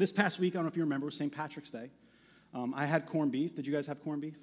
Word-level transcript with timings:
this 0.00 0.12
past 0.12 0.38
week, 0.38 0.54
I 0.54 0.56
don't 0.56 0.64
know 0.64 0.68
if 0.68 0.76
you 0.76 0.82
remember, 0.82 1.06
was 1.06 1.14
St. 1.14 1.30
Patrick's 1.30 1.70
Day. 1.70 1.90
Um, 2.54 2.72
I 2.74 2.86
had 2.86 3.04
corned 3.04 3.32
beef. 3.32 3.54
Did 3.54 3.66
you 3.66 3.72
guys 3.72 3.86
have 3.86 4.02
corned 4.02 4.22
beef? 4.22 4.38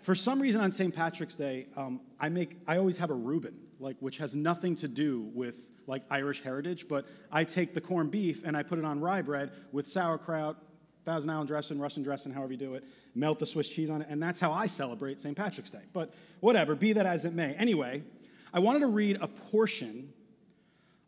For 0.00 0.14
some 0.14 0.40
reason 0.40 0.62
on 0.62 0.72
St. 0.72 0.94
Patrick's 0.94 1.34
Day, 1.34 1.66
um, 1.76 2.00
I 2.18 2.30
make 2.30 2.56
I 2.66 2.78
always 2.78 2.96
have 2.98 3.10
a 3.10 3.14
Reuben, 3.14 3.54
like 3.78 3.96
which 4.00 4.16
has 4.18 4.34
nothing 4.34 4.76
to 4.76 4.88
do 4.88 5.30
with 5.34 5.56
like 5.86 6.04
Irish 6.10 6.42
heritage, 6.42 6.88
but 6.88 7.06
I 7.30 7.44
take 7.44 7.74
the 7.74 7.80
corned 7.82 8.10
beef 8.10 8.46
and 8.46 8.56
I 8.56 8.62
put 8.62 8.78
it 8.78 8.84
on 8.86 9.00
rye 9.00 9.20
bread 9.20 9.52
with 9.72 9.86
sauerkraut, 9.86 10.56
Thousand 11.04 11.28
Island 11.30 11.48
dressing, 11.48 11.78
Russian 11.78 12.02
dressing, 12.02 12.32
however 12.32 12.52
you 12.52 12.58
do 12.58 12.74
it, 12.74 12.84
melt 13.14 13.38
the 13.38 13.46
Swiss 13.46 13.68
cheese 13.68 13.90
on 13.90 14.00
it, 14.00 14.08
and 14.10 14.22
that's 14.22 14.40
how 14.40 14.52
I 14.52 14.66
celebrate 14.68 15.20
St. 15.20 15.36
Patrick's 15.36 15.70
Day. 15.70 15.82
But 15.92 16.14
whatever, 16.40 16.74
be 16.74 16.94
that 16.94 17.04
as 17.04 17.26
it 17.26 17.34
may. 17.34 17.54
Anyway, 17.54 18.02
I 18.54 18.60
wanted 18.60 18.80
to 18.80 18.86
read 18.86 19.18
a 19.20 19.28
portion 19.28 20.14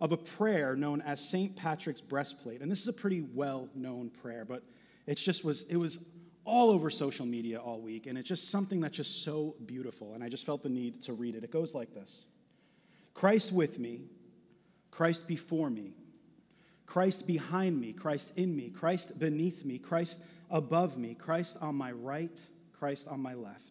of 0.01 0.13
a 0.13 0.17
prayer 0.17 0.75
known 0.77 1.01
as 1.03 1.21
St. 1.21 1.55
Patrick's 1.57 2.01
breastplate. 2.01 2.63
And 2.63 2.71
this 2.71 2.81
is 2.81 2.89
a 2.89 2.93
pretty 2.93 3.21
well-known 3.21 4.11
prayer, 4.11 4.45
but 4.45 4.63
it 5.07 5.17
just 5.17 5.45
was 5.45 5.63
it 5.65 5.77
was 5.77 5.99
all 6.45 6.71
over 6.71 6.91
social 6.91 7.27
media 7.27 7.61
all 7.61 7.81
week 7.81 8.07
and 8.07 8.17
it's 8.17 8.29
just 8.29 8.51
something 8.51 8.81
that's 8.81 8.97
just 8.97 9.23
so 9.23 9.55
beautiful 9.67 10.15
and 10.15 10.25
I 10.25 10.29
just 10.29 10.47
felt 10.47 10.63
the 10.63 10.69
need 10.69 11.03
to 11.03 11.13
read 11.13 11.35
it. 11.35 11.45
It 11.45 11.51
goes 11.51 11.75
like 11.75 11.95
this. 11.95 12.25
Christ 13.13 13.53
with 13.53 13.79
me, 13.79 14.03
Christ 14.91 15.29
before 15.29 15.69
me, 15.69 15.93
Christ 16.87 17.27
behind 17.27 17.81
me, 17.81 17.93
Christ 17.93 18.33
in 18.37 18.57
me, 18.57 18.71
Christ 18.71 19.19
beneath 19.19 19.65
me, 19.65 19.79
Christ 19.79 20.21
above 20.51 20.97
me, 20.97 21.15
Christ 21.15 21.59
on 21.61 21.75
my 21.75 21.93
right, 21.93 22.43
Christ 22.73 23.07
on 23.09 23.21
my 23.21 23.35
left. 23.35 23.70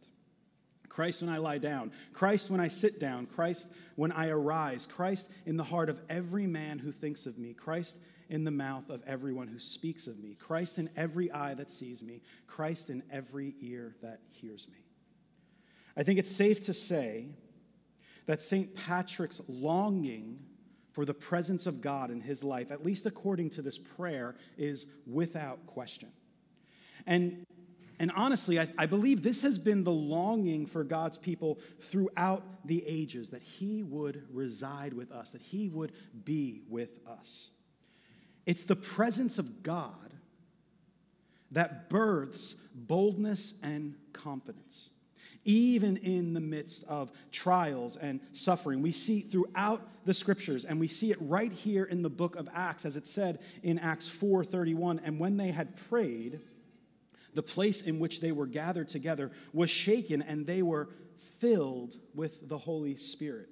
Christ 0.90 1.22
when 1.22 1.30
I 1.30 1.38
lie 1.38 1.60
down, 1.60 1.92
Christ 2.14 2.50
when 2.50 2.60
I 2.60 2.68
sit 2.68 3.00
down, 3.00 3.28
Christ 3.28 3.70
when 3.96 4.12
I 4.12 4.30
arise, 4.30 4.86
Christ 4.86 5.32
in 5.46 5.56
the 5.56 5.64
heart 5.64 5.90
of 5.90 6.02
every 6.10 6.48
man 6.48 6.80
who 6.80 6.92
thinks 6.92 7.26
of 7.26 7.38
me, 7.38 7.54
Christ 7.54 7.98
in 8.30 8.44
the 8.44 8.52
mouth 8.52 8.90
of 8.90 9.04
everyone 9.08 9.48
who 9.48 9.60
speaks 9.60 10.08
of 10.08 10.20
me, 10.20 10.36
Christ 10.36 10.78
in 10.78 10.90
every 10.98 11.32
eye 11.32 11.54
that 11.56 11.72
sees 11.72 12.04
me, 12.04 12.22
Christ 12.48 12.90
in 12.90 13.04
every 13.12 13.56
ear 13.62 13.96
that 14.02 14.20
hears 14.32 14.68
me. 14.68 14.80
I 15.96 16.04
think 16.04 16.20
it's 16.20 16.32
safe 16.32 16.66
to 16.66 16.74
say 16.74 17.28
that 18.26 18.42
St. 18.42 18.76
Patrick's 18.76 19.42
longing 19.48 20.40
for 20.92 21.06
the 21.06 21.14
presence 21.14 21.66
of 21.66 21.82
God 21.82 22.12
in 22.12 22.22
his 22.22 22.44
life, 22.44 22.72
at 22.72 22.86
least 22.86 23.06
according 23.06 23.50
to 23.52 23.62
this 23.62 23.78
prayer, 23.78 24.36
is 24.58 24.86
without 25.08 25.66
question. 25.66 26.10
And 27.08 27.44
and 28.00 28.12
honestly, 28.16 28.60
I, 28.60 28.70
I, 28.78 28.86
believe 28.86 29.22
this 29.22 29.42
has 29.42 29.58
been 29.58 29.84
the 29.84 29.92
longing 29.92 30.66
for 30.66 30.86
God's 30.86 31.18
people 31.18 31.60
throughout 31.82 32.44
the 32.66 32.82
ages 32.88 33.32
that 33.32 33.42
He 33.42 33.84
would 33.84 34.26
reside 34.32 34.94
with 34.94 35.12
us, 35.12 35.32
that 35.32 35.42
He 35.42 35.68
would 35.68 35.92
be 36.24 36.62
with 36.70 36.92
us. 37.06 37.50
It's 38.46 38.64
the 38.64 38.78
presence 38.78 39.38
of 39.38 39.64
God 39.64 40.14
that 41.52 41.90
births 41.90 42.56
boldness 42.74 43.56
and 43.62 43.96
confidence. 44.14 44.90
Even 45.44 45.98
in 45.98 46.34
the 46.34 46.40
midst 46.40 46.86
of 46.88 47.12
trials 47.32 47.98
and 47.98 48.20
suffering, 48.34 48.82
we 48.82 48.92
see 48.92 49.22
throughout 49.22 49.88
the 50.06 50.14
scriptures, 50.14 50.64
and 50.64 50.80
we 50.80 50.88
see 50.88 51.12
it 51.12 51.18
right 51.22 51.52
here 51.52 51.84
in 51.84 52.02
the 52.02 52.10
book 52.10 52.36
of 52.36 52.48
Acts, 52.54 52.86
as 52.86 52.96
it 52.96 53.08
said 53.08 53.40
in 53.62 53.78
Acts 53.78 54.08
4:31. 54.08 55.00
And 55.04 55.20
when 55.20 55.38
they 55.38 55.52
had 55.52 55.76
prayed, 55.76 56.40
the 57.34 57.44
place 57.44 57.82
in 57.82 58.00
which 58.00 58.22
they 58.22 58.32
were 58.32 58.48
gathered 58.48 58.88
together 58.88 59.32
was 59.54 59.70
shaken, 59.70 60.22
and 60.22 60.46
they 60.46 60.62
were 60.62 60.90
filled 61.18 61.96
with 62.14 62.48
the 62.48 62.58
Holy 62.58 62.96
Spirit 62.96 63.50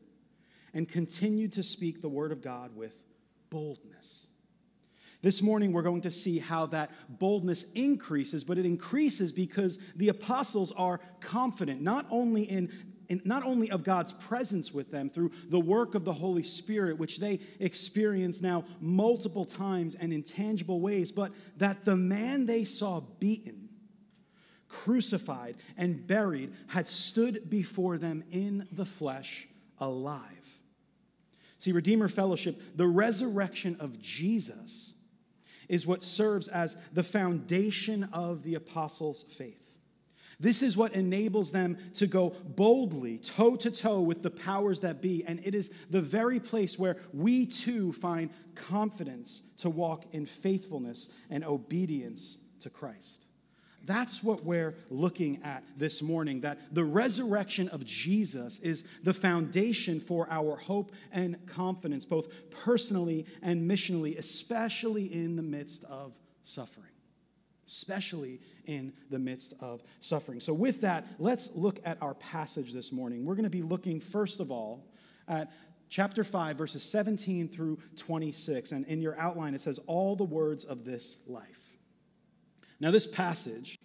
and 0.74 0.88
continued 0.88 1.54
to 1.54 1.64
speak 1.64 2.02
the 2.02 2.10
word 2.10 2.32
of 2.32 2.42
God 2.42 2.76
with 2.76 2.96
boldness. 3.50 4.28
This 5.22 5.42
morning, 5.42 5.72
we're 5.72 5.82
going 5.82 6.02
to 6.02 6.12
see 6.12 6.38
how 6.38 6.68
that 6.68 6.92
boldness 7.10 7.64
increases, 7.74 8.44
but 8.44 8.58
it 8.58 8.66
increases 8.66 9.32
because 9.32 9.80
the 9.96 10.10
apostles 10.10 10.72
are 10.74 11.00
confident, 11.20 11.82
not 11.82 12.06
only 12.12 12.44
in, 12.44 12.72
not 13.26 13.44
only 13.44 13.72
of 13.72 13.84
God's 13.84 14.14
presence 14.14 14.74
with 14.74 14.92
them 14.92 15.10
through 15.10 15.32
the 15.50 15.60
work 15.60 15.96
of 15.96 16.06
the 16.06 16.14
Holy 16.14 16.44
Spirit, 16.44 17.00
which 17.00 17.20
they 17.20 17.40
experience 17.60 18.42
now 18.42 18.66
multiple 18.80 19.46
times 19.46 19.96
and 19.96 20.14
in 20.14 20.22
tangible 20.22 20.82
ways, 20.82 21.12
but 21.12 21.32
that 21.58 21.84
the 21.84 21.96
man 21.96 22.46
they 22.46 22.64
saw 22.64 23.00
beaten 23.20 23.67
crucified, 24.70 25.56
and 25.78 26.06
buried, 26.06 26.54
had 26.68 26.88
stood 26.88 27.50
before 27.50 27.98
them 27.98 28.24
in 28.32 28.68
the 28.72 28.86
flesh 28.86 29.48
alive. 29.80 30.24
See, 31.60 31.72
Redeemer 31.72 32.08
Fellowship, 32.08 32.62
the 32.76 32.88
resurrection 32.88 33.78
of 33.80 34.00
Jesus 34.02 34.94
is 35.68 35.88
what 35.88 36.04
serves 36.04 36.48
as 36.48 36.78
the 36.94 37.04
foundation 37.04 38.10
of 38.14 38.44
the 38.44 38.56
apostles' 38.56 39.24
faith. 39.24 39.68
This 40.40 40.62
is 40.62 40.78
what 40.78 40.94
enables 40.94 41.52
them 41.52 41.78
to 41.96 42.06
go 42.06 42.36
boldly, 42.46 43.18
toe 43.18 43.56
to 43.56 43.72
toe 43.72 44.02
with 44.02 44.22
the 44.22 44.30
powers 44.30 44.82
that 44.82 45.02
be. 45.02 45.24
And 45.26 45.40
it 45.44 45.56
is 45.56 45.72
the 45.90 46.02
very 46.02 46.40
place 46.40 46.78
where 46.78 46.98
we 47.12 47.48
too 47.48 47.92
find 47.92 48.30
confidence 48.54 49.42
to 49.58 49.70
walk 49.70 50.06
in 50.12 50.28
faithfulness 50.28 51.10
and 51.32 51.44
obedience 51.44 52.38
to 52.60 52.70
Christ. 52.70 53.27
That's 53.88 54.22
what 54.22 54.44
we're 54.44 54.76
looking 54.90 55.40
at 55.44 55.64
this 55.78 56.02
morning. 56.02 56.42
That 56.42 56.60
the 56.74 56.84
resurrection 56.84 57.70
of 57.70 57.86
Jesus 57.86 58.60
is 58.60 58.84
the 59.02 59.14
foundation 59.14 60.02
for 60.02 60.28
our 60.30 60.58
hope 60.58 60.92
and 61.14 61.44
confidence, 61.48 62.06
both 62.06 62.28
personally 62.52 63.26
and 63.42 63.62
missionally, 63.62 64.18
especially 64.18 65.06
in 65.06 65.38
the 65.38 65.42
midst 65.42 65.86
of 65.86 66.18
suffering. 66.44 66.92
Especially 67.66 68.42
in 68.66 68.92
the 69.10 69.20
midst 69.20 69.54
of 69.62 69.82
suffering. 70.02 70.42
So, 70.42 70.54
with 70.54 70.82
that, 70.82 71.08
let's 71.18 71.56
look 71.56 71.80
at 71.86 71.98
our 72.02 72.14
passage 72.14 72.74
this 72.74 72.92
morning. 72.92 73.26
We're 73.26 73.36
going 73.36 73.44
to 73.46 73.50
be 73.50 73.62
looking, 73.62 74.02
first 74.02 74.42
of 74.42 74.52
all, 74.52 74.86
at 75.30 75.50
chapter 75.88 76.26
5, 76.26 76.58
verses 76.58 76.84
17 76.84 77.48
through 77.48 77.80
26. 77.96 78.74
And 78.74 78.86
in 78.88 79.02
your 79.02 79.18
outline, 79.18 79.56
it 79.56 79.62
says, 79.62 79.80
All 79.88 80.18
the 80.18 80.26
words 80.26 80.66
of 80.66 80.84
this 80.84 81.20
life. 81.26 81.67
Now, 82.80 82.92
this 82.92 83.08
passage 83.08 83.78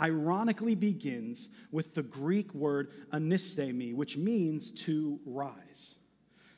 ironically 0.00 0.74
begins 0.74 1.50
with 1.70 1.94
the 1.94 2.02
Greek 2.02 2.52
word 2.54 2.90
anistemi, 3.12 3.94
which 3.94 4.16
means 4.16 4.70
to 4.70 5.20
rise. 5.24 5.94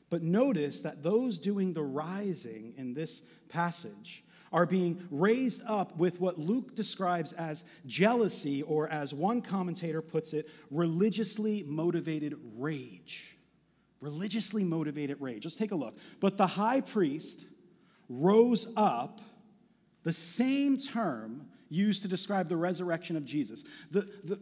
But 0.08 0.22
notice 0.22 0.80
that 0.82 1.02
those 1.02 1.38
doing 1.38 1.72
the 1.72 1.82
rising 1.82 2.74
in 2.76 2.94
this 2.94 3.22
passage 3.48 4.24
are 4.52 4.64
being 4.64 5.06
raised 5.10 5.62
up 5.66 5.96
with 5.96 6.20
what 6.20 6.38
Luke 6.38 6.74
describes 6.76 7.32
as 7.32 7.64
jealousy, 7.86 8.62
or 8.62 8.88
as 8.88 9.12
one 9.12 9.42
commentator 9.42 10.00
puts 10.00 10.32
it, 10.32 10.48
religiously 10.70 11.64
motivated 11.64 12.38
rage. 12.56 13.36
Religiously 14.00 14.62
motivated 14.62 15.20
rage. 15.20 15.44
Let's 15.44 15.56
take 15.56 15.72
a 15.72 15.76
look. 15.76 15.98
But 16.20 16.36
the 16.36 16.46
high 16.46 16.80
priest 16.80 17.46
rose 18.08 18.72
up, 18.76 19.20
the 20.04 20.12
same 20.12 20.78
term 20.78 21.48
used 21.68 22.02
to 22.02 22.08
describe 22.08 22.48
the 22.48 22.56
resurrection 22.56 23.16
of 23.16 23.24
Jesus. 23.24 23.64
The, 23.90 24.08
the, 24.24 24.38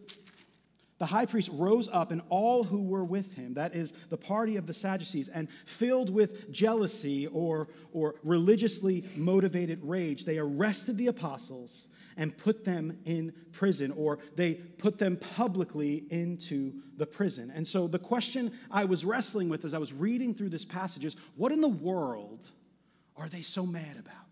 the 0.99 1.07
high 1.07 1.27
priest 1.27 1.51
rose 1.53 1.89
up, 1.93 2.12
and 2.12 2.23
all 2.29 2.65
who 2.65 2.83
were 2.83 3.05
with 3.05 3.35
him, 3.35 3.55
that 3.55 3.75
is, 3.75 3.93
the 4.11 4.17
party 4.17 4.57
of 4.57 4.67
the 4.67 4.75
Sadducees, 4.75 5.29
and 5.29 5.49
filled 5.67 6.09
with 6.11 6.51
jealousy 6.53 7.27
or, 7.27 7.69
or 7.93 8.15
religiously 8.23 9.05
motivated 9.17 9.81
rage, 9.83 10.25
they 10.25 10.39
arrested 10.39 10.97
the 10.97 11.09
apostles 11.09 11.87
and 12.17 12.37
put 12.37 12.65
them 12.65 12.97
in 13.05 13.33
prison, 13.51 13.93
or 13.97 14.21
they 14.37 14.55
put 14.55 14.99
them 14.99 15.17
publicly 15.17 16.05
into 16.11 16.73
the 16.97 17.06
prison. 17.06 17.51
And 17.53 17.67
so 17.67 17.89
the 17.89 17.99
question 17.99 18.53
I 18.71 18.85
was 18.85 19.05
wrestling 19.05 19.49
with 19.49 19.65
as 19.65 19.75
I 19.75 19.79
was 19.79 19.93
reading 19.93 20.33
through 20.33 20.51
this 20.51 20.65
passage 20.65 21.05
is 21.05 21.17
what 21.37 21.51
in 21.51 21.61
the 21.61 21.69
world 21.69 22.47
are 23.17 23.29
they 23.29 23.43
so 23.43 23.67
mad 23.67 23.97
about? 23.99 24.24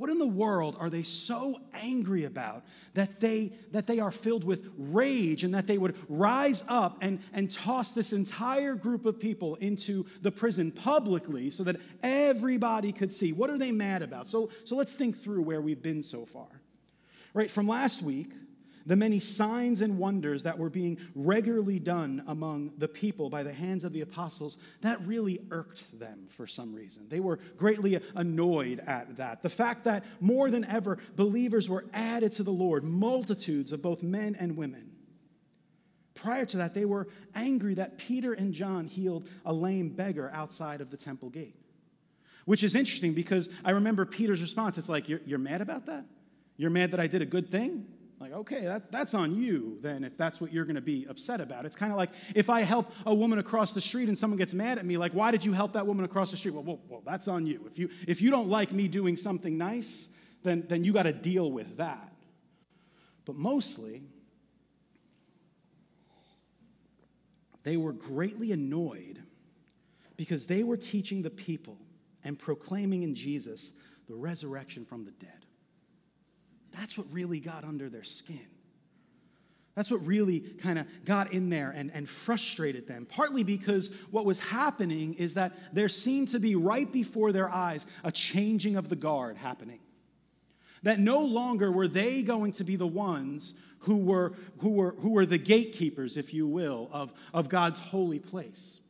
What 0.00 0.08
in 0.08 0.16
the 0.16 0.26
world 0.26 0.78
are 0.80 0.88
they 0.88 1.02
so 1.02 1.60
angry 1.74 2.24
about 2.24 2.64
that 2.94 3.20
they, 3.20 3.52
that 3.72 3.86
they 3.86 4.00
are 4.00 4.10
filled 4.10 4.44
with 4.44 4.72
rage 4.78 5.44
and 5.44 5.52
that 5.52 5.66
they 5.66 5.76
would 5.76 5.94
rise 6.08 6.64
up 6.68 6.96
and, 7.02 7.20
and 7.34 7.50
toss 7.50 7.92
this 7.92 8.14
entire 8.14 8.74
group 8.74 9.04
of 9.04 9.20
people 9.20 9.56
into 9.56 10.06
the 10.22 10.32
prison 10.32 10.72
publicly 10.72 11.50
so 11.50 11.64
that 11.64 11.76
everybody 12.02 12.92
could 12.92 13.12
see? 13.12 13.34
What 13.34 13.50
are 13.50 13.58
they 13.58 13.72
mad 13.72 14.00
about? 14.00 14.26
So, 14.26 14.48
so 14.64 14.74
let's 14.74 14.94
think 14.94 15.18
through 15.18 15.42
where 15.42 15.60
we've 15.60 15.82
been 15.82 16.02
so 16.02 16.24
far. 16.24 16.48
Right, 17.34 17.50
from 17.50 17.68
last 17.68 18.00
week, 18.00 18.32
the 18.86 18.96
many 18.96 19.18
signs 19.18 19.82
and 19.82 19.98
wonders 19.98 20.42
that 20.44 20.58
were 20.58 20.70
being 20.70 20.98
regularly 21.14 21.78
done 21.78 22.22
among 22.26 22.72
the 22.78 22.88
people 22.88 23.30
by 23.30 23.42
the 23.42 23.52
hands 23.52 23.84
of 23.84 23.92
the 23.92 24.00
apostles, 24.00 24.58
that 24.80 25.04
really 25.06 25.40
irked 25.50 25.98
them 25.98 26.26
for 26.28 26.46
some 26.46 26.74
reason. 26.74 27.08
They 27.08 27.20
were 27.20 27.38
greatly 27.56 28.00
annoyed 28.14 28.80
at 28.86 29.16
that. 29.18 29.42
The 29.42 29.50
fact 29.50 29.84
that 29.84 30.04
more 30.20 30.50
than 30.50 30.64
ever, 30.64 30.98
believers 31.16 31.68
were 31.68 31.84
added 31.92 32.32
to 32.32 32.42
the 32.42 32.52
Lord, 32.52 32.84
multitudes 32.84 33.72
of 33.72 33.82
both 33.82 34.02
men 34.02 34.36
and 34.38 34.56
women. 34.56 34.92
Prior 36.14 36.44
to 36.46 36.58
that, 36.58 36.74
they 36.74 36.84
were 36.84 37.08
angry 37.34 37.74
that 37.74 37.98
Peter 37.98 38.32
and 38.32 38.52
John 38.52 38.86
healed 38.86 39.28
a 39.44 39.52
lame 39.52 39.90
beggar 39.90 40.30
outside 40.34 40.80
of 40.80 40.90
the 40.90 40.96
temple 40.96 41.30
gate 41.30 41.56
which 42.50 42.64
is 42.64 42.74
interesting 42.74 43.12
because 43.12 43.48
I 43.64 43.72
remember 43.72 44.04
Peter's 44.04 44.40
response. 44.40 44.76
It's 44.78 44.88
like, 44.88 45.08
You're, 45.08 45.20
you're 45.24 45.38
mad 45.38 45.60
about 45.60 45.86
that? 45.86 46.04
You're 46.56 46.70
mad 46.70 46.90
that 46.90 46.98
I 46.98 47.06
did 47.06 47.22
a 47.22 47.26
good 47.26 47.48
thing? 47.48 47.86
Like, 48.20 48.32
okay, 48.32 48.60
that, 48.66 48.92
that's 48.92 49.14
on 49.14 49.34
you 49.34 49.78
then 49.80 50.04
if 50.04 50.16
that's 50.18 50.42
what 50.42 50.52
you're 50.52 50.66
going 50.66 50.76
to 50.76 50.82
be 50.82 51.06
upset 51.08 51.40
about. 51.40 51.64
It's 51.64 51.74
kind 51.74 51.90
of 51.90 51.96
like 51.96 52.10
if 52.34 52.50
I 52.50 52.60
help 52.60 52.92
a 53.06 53.14
woman 53.14 53.38
across 53.38 53.72
the 53.72 53.80
street 53.80 54.08
and 54.08 54.16
someone 54.16 54.36
gets 54.36 54.52
mad 54.52 54.78
at 54.78 54.84
me, 54.84 54.98
like, 54.98 55.12
why 55.12 55.30
did 55.30 55.42
you 55.42 55.54
help 55.54 55.72
that 55.72 55.86
woman 55.86 56.04
across 56.04 56.30
the 56.30 56.36
street? 56.36 56.52
Well, 56.52 56.64
well, 56.64 56.80
well 56.86 57.02
that's 57.04 57.28
on 57.28 57.46
you. 57.46 57.66
If 57.66 57.78
you, 57.78 57.88
if 58.06 58.20
you 58.20 58.30
don't 58.30 58.48
like 58.48 58.72
me 58.72 58.88
doing 58.88 59.16
something 59.16 59.56
nice, 59.56 60.08
then, 60.42 60.66
then 60.68 60.84
you 60.84 60.92
got 60.92 61.04
to 61.04 61.14
deal 61.14 61.50
with 61.50 61.78
that. 61.78 62.12
But 63.24 63.36
mostly, 63.36 64.02
they 67.62 67.78
were 67.78 67.92
greatly 67.92 68.52
annoyed 68.52 69.22
because 70.16 70.44
they 70.44 70.62
were 70.62 70.76
teaching 70.76 71.22
the 71.22 71.30
people 71.30 71.78
and 72.22 72.38
proclaiming 72.38 73.02
in 73.02 73.14
Jesus 73.14 73.72
the 74.08 74.14
resurrection 74.14 74.84
from 74.84 75.06
the 75.06 75.12
dead. 75.12 75.39
That's 76.72 76.96
what 76.96 77.06
really 77.12 77.40
got 77.40 77.64
under 77.64 77.88
their 77.88 78.04
skin. 78.04 78.46
That's 79.74 79.90
what 79.90 80.04
really 80.04 80.40
kind 80.40 80.78
of 80.78 80.86
got 81.04 81.32
in 81.32 81.48
there 81.48 81.70
and, 81.70 81.90
and 81.94 82.08
frustrated 82.08 82.86
them. 82.86 83.06
Partly 83.06 83.44
because 83.44 83.94
what 84.10 84.24
was 84.24 84.40
happening 84.40 85.14
is 85.14 85.34
that 85.34 85.52
there 85.72 85.88
seemed 85.88 86.28
to 86.28 86.40
be 86.40 86.54
right 86.54 86.90
before 86.90 87.32
their 87.32 87.48
eyes 87.48 87.86
a 88.02 88.10
changing 88.10 88.76
of 88.76 88.88
the 88.88 88.96
guard 88.96 89.36
happening. 89.36 89.80
That 90.82 90.98
no 90.98 91.20
longer 91.20 91.70
were 91.70 91.88
they 91.88 92.22
going 92.22 92.52
to 92.52 92.64
be 92.64 92.76
the 92.76 92.86
ones 92.86 93.54
who 93.80 93.98
were, 93.98 94.34
who 94.58 94.70
were, 94.70 94.94
who 94.98 95.10
were 95.10 95.26
the 95.26 95.38
gatekeepers, 95.38 96.16
if 96.16 96.34
you 96.34 96.46
will, 96.46 96.90
of, 96.92 97.12
of 97.32 97.48
God's 97.48 97.78
holy 97.78 98.18
place. 98.18 98.80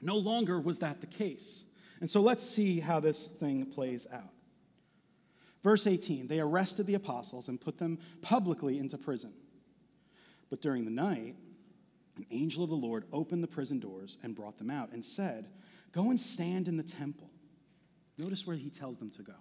No 0.00 0.16
longer 0.16 0.60
was 0.60 0.78
that 0.78 1.00
the 1.00 1.06
case. 1.06 1.64
And 2.00 2.10
so 2.10 2.20
let's 2.20 2.42
see 2.42 2.80
how 2.80 3.00
this 3.00 3.26
thing 3.26 3.66
plays 3.66 4.06
out. 4.12 4.33
Verse 5.64 5.86
18 5.86 6.28
they 6.28 6.38
arrested 6.38 6.86
the 6.86 6.94
apostles 6.94 7.48
and 7.48 7.60
put 7.60 7.78
them 7.78 7.98
publicly 8.22 8.78
into 8.78 8.96
prison. 8.96 9.32
But 10.50 10.60
during 10.60 10.84
the 10.84 10.90
night, 10.90 11.34
an 12.16 12.26
angel 12.30 12.62
of 12.62 12.70
the 12.70 12.76
Lord 12.76 13.06
opened 13.12 13.42
the 13.42 13.48
prison 13.48 13.80
doors 13.80 14.18
and 14.22 14.36
brought 14.36 14.58
them 14.58 14.70
out 14.70 14.92
and 14.92 15.04
said, 15.04 15.48
Go 15.90 16.10
and 16.10 16.20
stand 16.20 16.68
in 16.68 16.76
the 16.76 16.84
temple. 16.84 17.30
Notice 18.18 18.46
where 18.46 18.56
he 18.56 18.70
tells 18.70 18.98
them 18.98 19.10
to 19.12 19.22
go. 19.22 19.34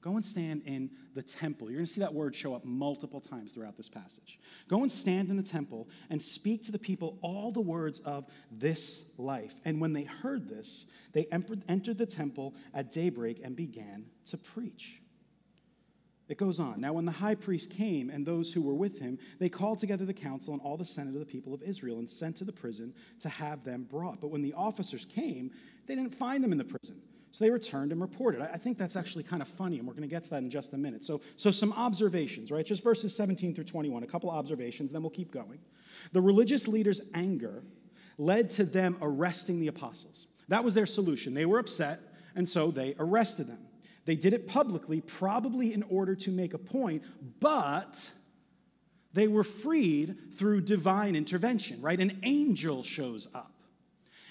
Go 0.00 0.16
and 0.16 0.24
stand 0.24 0.62
in 0.66 0.90
the 1.14 1.22
temple. 1.22 1.70
You're 1.70 1.78
going 1.78 1.86
to 1.86 1.92
see 1.92 2.00
that 2.00 2.12
word 2.12 2.34
show 2.34 2.54
up 2.54 2.64
multiple 2.64 3.20
times 3.20 3.52
throughout 3.52 3.76
this 3.76 3.88
passage. 3.88 4.38
Go 4.68 4.82
and 4.82 4.92
stand 4.92 5.30
in 5.30 5.36
the 5.36 5.42
temple 5.42 5.88
and 6.10 6.22
speak 6.22 6.64
to 6.64 6.72
the 6.72 6.78
people 6.78 7.18
all 7.22 7.52
the 7.52 7.60
words 7.60 8.00
of 8.00 8.26
this 8.50 9.04
life. 9.16 9.54
And 9.64 9.80
when 9.80 9.94
they 9.94 10.04
heard 10.04 10.48
this, 10.48 10.86
they 11.12 11.26
entered 11.30 11.96
the 11.96 12.06
temple 12.06 12.54
at 12.74 12.90
daybreak 12.90 13.40
and 13.42 13.56
began 13.56 14.06
to 14.26 14.36
preach. 14.36 15.00
It 16.28 16.38
goes 16.38 16.58
on. 16.58 16.80
Now, 16.80 16.94
when 16.94 17.04
the 17.04 17.12
high 17.12 17.34
priest 17.34 17.70
came 17.70 18.08
and 18.08 18.24
those 18.24 18.52
who 18.52 18.62
were 18.62 18.74
with 18.74 18.98
him, 18.98 19.18
they 19.38 19.50
called 19.50 19.78
together 19.78 20.06
the 20.06 20.14
council 20.14 20.54
and 20.54 20.62
all 20.62 20.76
the 20.76 20.84
senate 20.84 21.12
of 21.12 21.20
the 21.20 21.26
people 21.26 21.52
of 21.52 21.62
Israel 21.62 21.98
and 21.98 22.08
sent 22.08 22.36
to 22.36 22.44
the 22.44 22.52
prison 22.52 22.94
to 23.20 23.28
have 23.28 23.62
them 23.62 23.86
brought. 23.90 24.20
But 24.20 24.28
when 24.28 24.40
the 24.40 24.54
officers 24.54 25.04
came, 25.04 25.50
they 25.86 25.94
didn't 25.94 26.14
find 26.14 26.42
them 26.42 26.52
in 26.52 26.58
the 26.58 26.64
prison. 26.64 26.96
So 27.34 27.44
they 27.44 27.50
returned 27.50 27.90
and 27.90 28.00
reported. 28.00 28.40
I 28.40 28.56
think 28.56 28.78
that's 28.78 28.94
actually 28.94 29.24
kind 29.24 29.42
of 29.42 29.48
funny, 29.48 29.78
and 29.78 29.88
we're 29.88 29.94
going 29.94 30.08
to 30.08 30.14
get 30.14 30.22
to 30.24 30.30
that 30.30 30.42
in 30.44 30.50
just 30.50 30.72
a 30.72 30.78
minute. 30.78 31.04
So, 31.04 31.20
so 31.36 31.50
some 31.50 31.72
observations, 31.72 32.52
right? 32.52 32.64
Just 32.64 32.84
verses 32.84 33.14
17 33.14 33.54
through 33.54 33.64
21, 33.64 34.04
a 34.04 34.06
couple 34.06 34.30
observations, 34.30 34.92
then 34.92 35.02
we'll 35.02 35.10
keep 35.10 35.32
going. 35.32 35.58
The 36.12 36.20
religious 36.20 36.68
leaders' 36.68 37.00
anger 37.12 37.64
led 38.18 38.50
to 38.50 38.64
them 38.64 38.96
arresting 39.02 39.58
the 39.58 39.66
apostles. 39.66 40.28
That 40.46 40.62
was 40.62 40.74
their 40.74 40.86
solution. 40.86 41.34
They 41.34 41.44
were 41.44 41.58
upset, 41.58 42.00
and 42.36 42.48
so 42.48 42.70
they 42.70 42.94
arrested 43.00 43.48
them. 43.48 43.66
They 44.04 44.16
did 44.16 44.34
it 44.34 44.46
publicly, 44.46 45.00
probably 45.00 45.72
in 45.72 45.82
order 45.84 46.14
to 46.16 46.30
make 46.30 46.54
a 46.54 46.58
point, 46.58 47.02
but 47.40 48.10
they 49.12 49.28
were 49.28 49.44
freed 49.44 50.34
through 50.34 50.62
divine 50.62 51.16
intervention, 51.16 51.80
right? 51.80 51.98
An 51.98 52.18
angel 52.22 52.82
shows 52.82 53.28
up. 53.34 53.52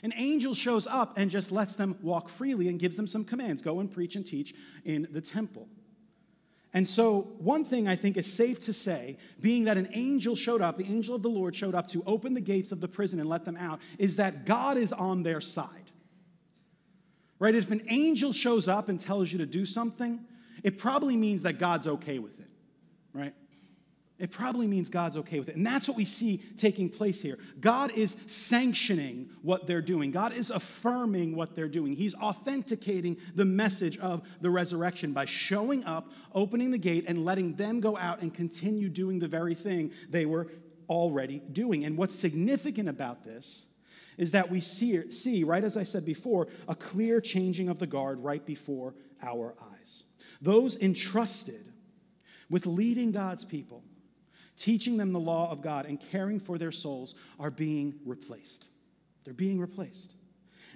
An 0.04 0.14
angel 0.18 0.54
shows 0.54 0.86
up 0.86 1.18
and 1.18 1.32
just 1.32 1.52
lets 1.52 1.76
them 1.76 1.98
walk 2.02 2.28
freely 2.28 2.68
and 2.68 2.78
gives 2.78 2.98
them 2.98 3.08
some 3.08 3.24
commands 3.24 3.62
go 3.62 3.80
and 3.80 3.90
preach 3.90 4.18
and 4.18 4.26
teach 4.26 4.54
in 4.84 5.08
the 5.12 5.22
temple. 5.22 5.68
And 6.74 6.88
so, 6.88 7.28
one 7.38 7.64
thing 7.64 7.88
I 7.88 7.96
think 7.96 8.18
is 8.18 8.32
safe 8.32 8.60
to 8.62 8.74
say, 8.74 9.18
being 9.40 9.66
that 9.66 9.78
an 9.78 9.88
angel 9.94 10.36
showed 10.36 10.62
up, 10.62 10.76
the 10.76 10.86
angel 10.86 11.16
of 11.16 11.22
the 11.22 11.30
Lord 11.30 11.56
showed 11.56 11.76
up 11.76 11.88
to 11.90 12.04
open 12.06 12.34
the 12.34 12.42
gates 12.42 12.72
of 12.72 12.82
the 12.82 12.88
prison 12.88 13.20
and 13.20 13.30
let 13.30 13.46
them 13.46 13.56
out, 13.56 13.80
is 14.00 14.16
that 14.16 14.46
God 14.46 14.78
is 14.78 14.92
on 14.92 15.22
their 15.22 15.40
side. 15.40 15.83
Right? 17.44 17.56
If 17.56 17.72
an 17.72 17.82
angel 17.90 18.32
shows 18.32 18.70
up 18.70 18.88
and 18.88 18.98
tells 18.98 19.34
you 19.34 19.40
to 19.40 19.46
do 19.46 19.66
something, 19.66 20.22
it 20.64 20.78
probably 20.78 21.18
means 21.18 21.44
that 21.44 21.60
God's 21.60 21.88
okay 21.88 22.18
with 22.18 22.40
it. 22.40 22.48
Right? 23.12 23.34
It 24.18 24.32
probably 24.32 24.66
means 24.66 24.90
God's 24.90 25.18
okay 25.18 25.40
with 25.40 25.50
it. 25.50 25.58
And 25.58 25.68
that's 25.68 25.86
what 25.86 25.98
we 25.98 26.06
see 26.06 26.38
taking 26.56 26.88
place 26.88 27.22
here. 27.22 27.38
God 27.60 27.92
is 27.98 28.16
sanctioning 28.28 29.30
what 29.42 29.68
they're 29.68 29.82
doing, 29.82 30.12
God 30.12 30.32
is 30.32 30.52
affirming 30.52 31.36
what 31.36 31.54
they're 31.54 31.68
doing. 31.68 31.98
He's 31.98 32.16
authenticating 32.16 33.18
the 33.36 33.44
message 33.44 33.98
of 33.98 34.26
the 34.40 34.50
resurrection 34.50 35.12
by 35.12 35.26
showing 35.26 35.84
up, 35.84 36.14
opening 36.34 36.72
the 36.72 36.78
gate, 36.78 37.04
and 37.10 37.26
letting 37.26 37.56
them 37.56 37.82
go 37.82 37.98
out 37.98 38.22
and 38.22 38.34
continue 38.34 38.88
doing 38.88 39.20
the 39.20 39.28
very 39.28 39.54
thing 39.54 39.92
they 40.10 40.26
were 40.26 40.48
already 40.88 41.40
doing. 41.40 41.84
And 41.84 41.98
what's 41.98 42.18
significant 42.18 42.88
about 42.88 43.26
this 43.26 43.66
is 44.18 44.32
that 44.32 44.50
we 44.50 44.60
see, 44.60 45.12
see, 45.12 45.44
right 45.44 45.64
as 45.64 45.78
I 45.78 45.84
said 45.84 46.06
before, 46.06 46.48
a 46.68 46.76
clear 46.76 47.22
changing 47.22 47.70
of 47.70 47.80
the 47.80 47.88
guard 47.88 48.20
right 48.20 48.46
before 48.46 48.94
our 49.22 49.56
eyes. 49.62 50.04
Those 50.42 50.76
entrusted 50.76 51.66
with 52.50 52.66
leading 52.66 53.12
God's 53.12 53.46
people, 53.46 53.84
teaching 54.58 54.98
them 54.98 55.14
the 55.14 55.20
law 55.20 55.50
of 55.52 55.62
God, 55.62 55.86
and 55.86 56.00
caring 56.12 56.40
for 56.40 56.58
their 56.58 56.72
souls 56.72 57.16
are 57.40 57.52
being 57.52 57.96
replaced. 58.06 58.68
They're 59.24 59.34
being 59.34 59.60
replaced. 59.60 60.16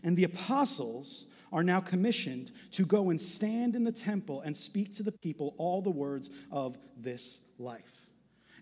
And 0.04 0.16
the 0.16 0.24
apostles 0.24 1.26
are 1.52 1.64
now 1.64 1.80
commissioned 1.80 2.52
to 2.72 2.86
go 2.86 3.10
and 3.10 3.20
stand 3.20 3.76
in 3.76 3.84
the 3.84 3.92
temple 3.92 4.42
and 4.42 4.56
speak 4.56 4.96
to 4.96 5.04
the 5.04 5.12
people 5.12 5.56
all 5.58 5.82
the 5.82 5.90
words 5.90 6.30
of 6.52 6.78
this 6.98 7.40
life. 7.58 8.08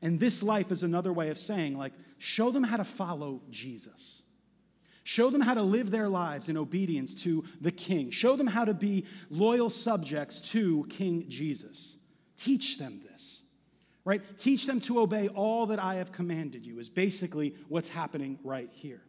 And 0.02 0.20
this 0.20 0.44
life 0.44 0.72
is 0.72 0.84
another 0.84 1.12
way 1.12 1.30
of 1.30 1.38
saying, 1.38 1.78
like, 1.78 1.94
show 2.18 2.52
them 2.52 2.64
how 2.64 2.78
to 2.78 2.84
follow 2.84 3.42
Jesus. 3.50 4.22
Show 5.06 5.30
them 5.30 5.42
how 5.42 5.54
to 5.54 5.62
live 5.62 5.92
their 5.92 6.10
lives 6.10 6.50
in 6.50 6.58
obedience 6.58 7.14
to 7.24 7.46
the 7.62 7.72
king. 7.72 8.10
Show 8.10 8.36
them 8.36 8.48
how 8.48 8.66
to 8.66 8.74
be 8.74 9.06
loyal 9.30 9.70
subjects 9.70 10.42
to 10.50 10.84
King 10.90 11.30
Jesus. 11.30 11.96
Teach 12.38 12.80
them 12.80 13.02
this, 13.08 13.44
right? 14.04 14.24
Teach 14.40 14.66
them 14.66 14.80
to 14.82 15.00
obey 15.00 15.28
all 15.28 15.68
that 15.68 15.78
I 15.78 15.96
have 15.96 16.12
commanded 16.12 16.66
you, 16.66 16.80
is 16.80 16.90
basically 16.90 17.54
what's 17.70 17.88
happening 17.88 18.40
right 18.44 18.68
here. 18.74 19.04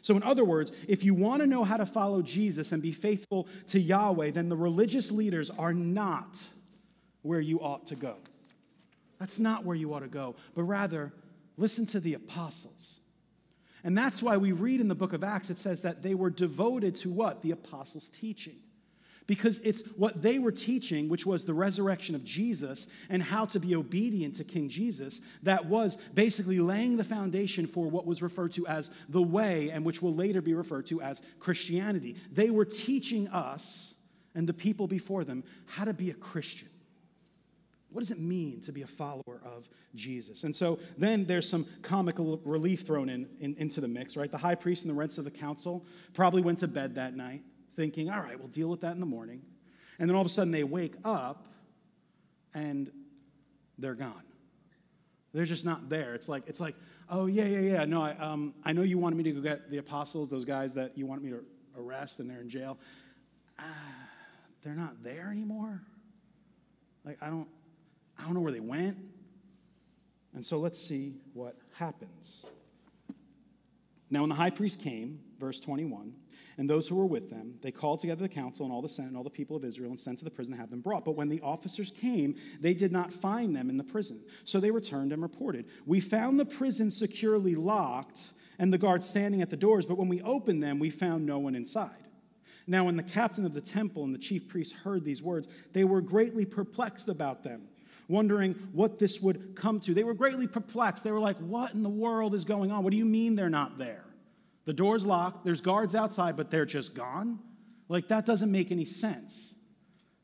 So, 0.00 0.16
in 0.16 0.22
other 0.22 0.42
words, 0.42 0.72
if 0.88 1.04
you 1.04 1.12
want 1.12 1.42
to 1.42 1.46
know 1.46 1.64
how 1.64 1.76
to 1.76 1.84
follow 1.84 2.22
Jesus 2.22 2.72
and 2.72 2.80
be 2.80 2.92
faithful 2.92 3.46
to 3.66 3.78
Yahweh, 3.78 4.30
then 4.30 4.48
the 4.48 4.56
religious 4.56 5.12
leaders 5.12 5.50
are 5.50 5.74
not 5.74 6.42
where 7.20 7.40
you 7.40 7.60
ought 7.60 7.84
to 7.88 7.94
go. 7.94 8.16
That's 9.18 9.38
not 9.38 9.66
where 9.66 9.76
you 9.76 9.92
ought 9.92 10.00
to 10.00 10.08
go, 10.08 10.34
but 10.54 10.62
rather 10.62 11.12
listen 11.58 11.84
to 11.86 12.00
the 12.00 12.14
apostles 12.14 13.00
and 13.86 13.96
that's 13.96 14.20
why 14.20 14.36
we 14.36 14.50
read 14.50 14.80
in 14.80 14.88
the 14.88 14.96
book 14.96 15.12
of 15.12 15.22
Acts, 15.22 15.48
it 15.48 15.58
says 15.58 15.82
that 15.82 16.02
they 16.02 16.16
were 16.16 16.28
devoted 16.28 16.96
to 16.96 17.08
what? 17.08 17.42
The 17.42 17.52
apostles' 17.52 18.08
teaching. 18.08 18.56
Because 19.28 19.60
it's 19.60 19.82
what 19.96 20.22
they 20.22 20.40
were 20.40 20.50
teaching, 20.50 21.08
which 21.08 21.24
was 21.24 21.44
the 21.44 21.54
resurrection 21.54 22.16
of 22.16 22.24
Jesus 22.24 22.88
and 23.08 23.22
how 23.22 23.44
to 23.44 23.60
be 23.60 23.76
obedient 23.76 24.34
to 24.34 24.44
King 24.44 24.68
Jesus, 24.68 25.20
that 25.44 25.66
was 25.66 25.98
basically 26.14 26.58
laying 26.58 26.96
the 26.96 27.04
foundation 27.04 27.64
for 27.68 27.88
what 27.88 28.06
was 28.06 28.22
referred 28.22 28.54
to 28.54 28.66
as 28.66 28.90
the 29.08 29.22
way 29.22 29.70
and 29.70 29.84
which 29.84 30.02
will 30.02 30.14
later 30.14 30.42
be 30.42 30.54
referred 30.54 30.86
to 30.86 31.00
as 31.00 31.22
Christianity. 31.38 32.16
They 32.32 32.50
were 32.50 32.64
teaching 32.64 33.28
us 33.28 33.94
and 34.34 34.48
the 34.48 34.52
people 34.52 34.88
before 34.88 35.22
them 35.22 35.44
how 35.66 35.84
to 35.84 35.94
be 35.94 36.10
a 36.10 36.14
Christian. 36.14 36.68
What 37.96 38.02
does 38.02 38.10
it 38.10 38.20
mean 38.20 38.60
to 38.60 38.72
be 38.72 38.82
a 38.82 38.86
follower 38.86 39.40
of 39.42 39.70
Jesus? 39.94 40.44
And 40.44 40.54
so 40.54 40.78
then 40.98 41.24
there's 41.24 41.48
some 41.48 41.64
comical 41.80 42.42
relief 42.44 42.82
thrown 42.82 43.08
in, 43.08 43.26
in, 43.40 43.54
into 43.56 43.80
the 43.80 43.88
mix, 43.88 44.18
right? 44.18 44.30
The 44.30 44.36
high 44.36 44.54
priest 44.54 44.84
and 44.84 44.94
the 44.94 44.98
rest 44.98 45.16
of 45.16 45.24
the 45.24 45.30
council 45.30 45.82
probably 46.12 46.42
went 46.42 46.58
to 46.58 46.68
bed 46.68 46.96
that 46.96 47.16
night 47.16 47.40
thinking, 47.74 48.10
all 48.10 48.20
right, 48.20 48.38
we'll 48.38 48.48
deal 48.48 48.68
with 48.68 48.82
that 48.82 48.92
in 48.92 49.00
the 49.00 49.06
morning. 49.06 49.40
And 49.98 50.10
then 50.10 50.14
all 50.14 50.20
of 50.20 50.26
a 50.26 50.28
sudden 50.28 50.52
they 50.52 50.62
wake 50.62 50.92
up 51.06 51.46
and 52.52 52.90
they're 53.78 53.94
gone. 53.94 54.24
They're 55.32 55.46
just 55.46 55.64
not 55.64 55.88
there. 55.88 56.14
It's 56.14 56.28
like, 56.28 56.42
it's 56.48 56.60
like 56.60 56.74
oh, 57.08 57.24
yeah, 57.24 57.46
yeah, 57.46 57.60
yeah. 57.60 57.84
No, 57.86 58.02
I, 58.02 58.10
um, 58.18 58.52
I 58.62 58.74
know 58.74 58.82
you 58.82 58.98
wanted 58.98 59.16
me 59.16 59.24
to 59.24 59.32
go 59.32 59.40
get 59.40 59.70
the 59.70 59.78
apostles, 59.78 60.28
those 60.28 60.44
guys 60.44 60.74
that 60.74 60.98
you 60.98 61.06
wanted 61.06 61.24
me 61.24 61.30
to 61.30 61.42
arrest 61.78 62.20
and 62.20 62.28
they're 62.28 62.42
in 62.42 62.50
jail. 62.50 62.76
Uh, 63.58 63.62
they're 64.62 64.74
not 64.74 65.02
there 65.02 65.30
anymore. 65.30 65.80
Like, 67.06 67.22
I 67.22 67.30
don't, 67.30 67.48
I 68.18 68.24
don't 68.24 68.34
know 68.34 68.40
where 68.40 68.52
they 68.52 68.60
went. 68.60 68.98
And 70.34 70.44
so 70.44 70.58
let's 70.58 70.80
see 70.80 71.14
what 71.32 71.56
happens. 71.74 72.44
Now, 74.10 74.20
when 74.20 74.28
the 74.28 74.36
high 74.36 74.50
priest 74.50 74.80
came, 74.80 75.20
verse 75.38 75.58
21, 75.58 76.14
and 76.58 76.70
those 76.70 76.86
who 76.86 76.94
were 76.94 77.06
with 77.06 77.28
them, 77.28 77.54
they 77.60 77.72
called 77.72 77.98
together 77.98 78.22
the 78.22 78.28
council 78.28 78.64
and 78.64 78.72
all 78.72 78.80
the 78.80 78.88
senate 78.88 79.08
and 79.08 79.16
all 79.16 79.24
the 79.24 79.30
people 79.30 79.56
of 79.56 79.64
Israel 79.64 79.90
and 79.90 79.98
sent 79.98 80.18
to 80.18 80.24
the 80.24 80.30
prison 80.30 80.54
to 80.54 80.60
have 80.60 80.70
them 80.70 80.80
brought. 80.80 81.04
But 81.04 81.16
when 81.16 81.28
the 81.28 81.40
officers 81.40 81.90
came, 81.90 82.36
they 82.60 82.72
did 82.72 82.92
not 82.92 83.12
find 83.12 83.56
them 83.56 83.68
in 83.68 83.76
the 83.76 83.84
prison. 83.84 84.20
So 84.44 84.60
they 84.60 84.70
returned 84.70 85.12
and 85.12 85.22
reported, 85.22 85.66
We 85.86 86.00
found 86.00 86.38
the 86.38 86.44
prison 86.44 86.90
securely 86.90 87.56
locked 87.56 88.20
and 88.58 88.72
the 88.72 88.78
guards 88.78 89.08
standing 89.08 89.42
at 89.42 89.50
the 89.50 89.56
doors, 89.56 89.86
but 89.86 89.98
when 89.98 90.08
we 90.08 90.22
opened 90.22 90.62
them, 90.62 90.78
we 90.78 90.90
found 90.90 91.26
no 91.26 91.38
one 91.38 91.54
inside. 91.54 91.90
Now, 92.66 92.84
when 92.84 92.96
the 92.96 93.02
captain 93.02 93.44
of 93.44 93.54
the 93.54 93.60
temple 93.60 94.04
and 94.04 94.14
the 94.14 94.18
chief 94.18 94.48
priests 94.48 94.72
heard 94.72 95.04
these 95.04 95.22
words, 95.22 95.48
they 95.72 95.84
were 95.84 96.00
greatly 96.00 96.44
perplexed 96.44 97.08
about 97.08 97.42
them 97.42 97.68
wondering 98.08 98.54
what 98.72 98.98
this 98.98 99.20
would 99.20 99.56
come 99.56 99.80
to. 99.80 99.94
They 99.94 100.04
were 100.04 100.14
greatly 100.14 100.46
perplexed. 100.46 101.04
They 101.04 101.10
were 101.10 101.20
like, 101.20 101.36
What 101.38 101.74
in 101.74 101.82
the 101.82 101.88
world 101.88 102.34
is 102.34 102.44
going 102.44 102.70
on? 102.70 102.84
What 102.84 102.90
do 102.90 102.96
you 102.96 103.04
mean 103.04 103.36
they're 103.36 103.48
not 103.48 103.78
there? 103.78 104.04
The 104.64 104.72
door's 104.72 105.06
locked, 105.06 105.44
there's 105.44 105.60
guards 105.60 105.94
outside, 105.94 106.36
but 106.36 106.50
they're 106.50 106.66
just 106.66 106.94
gone? 106.94 107.38
Like, 107.88 108.08
that 108.08 108.26
doesn't 108.26 108.50
make 108.50 108.72
any 108.72 108.84
sense. 108.84 109.54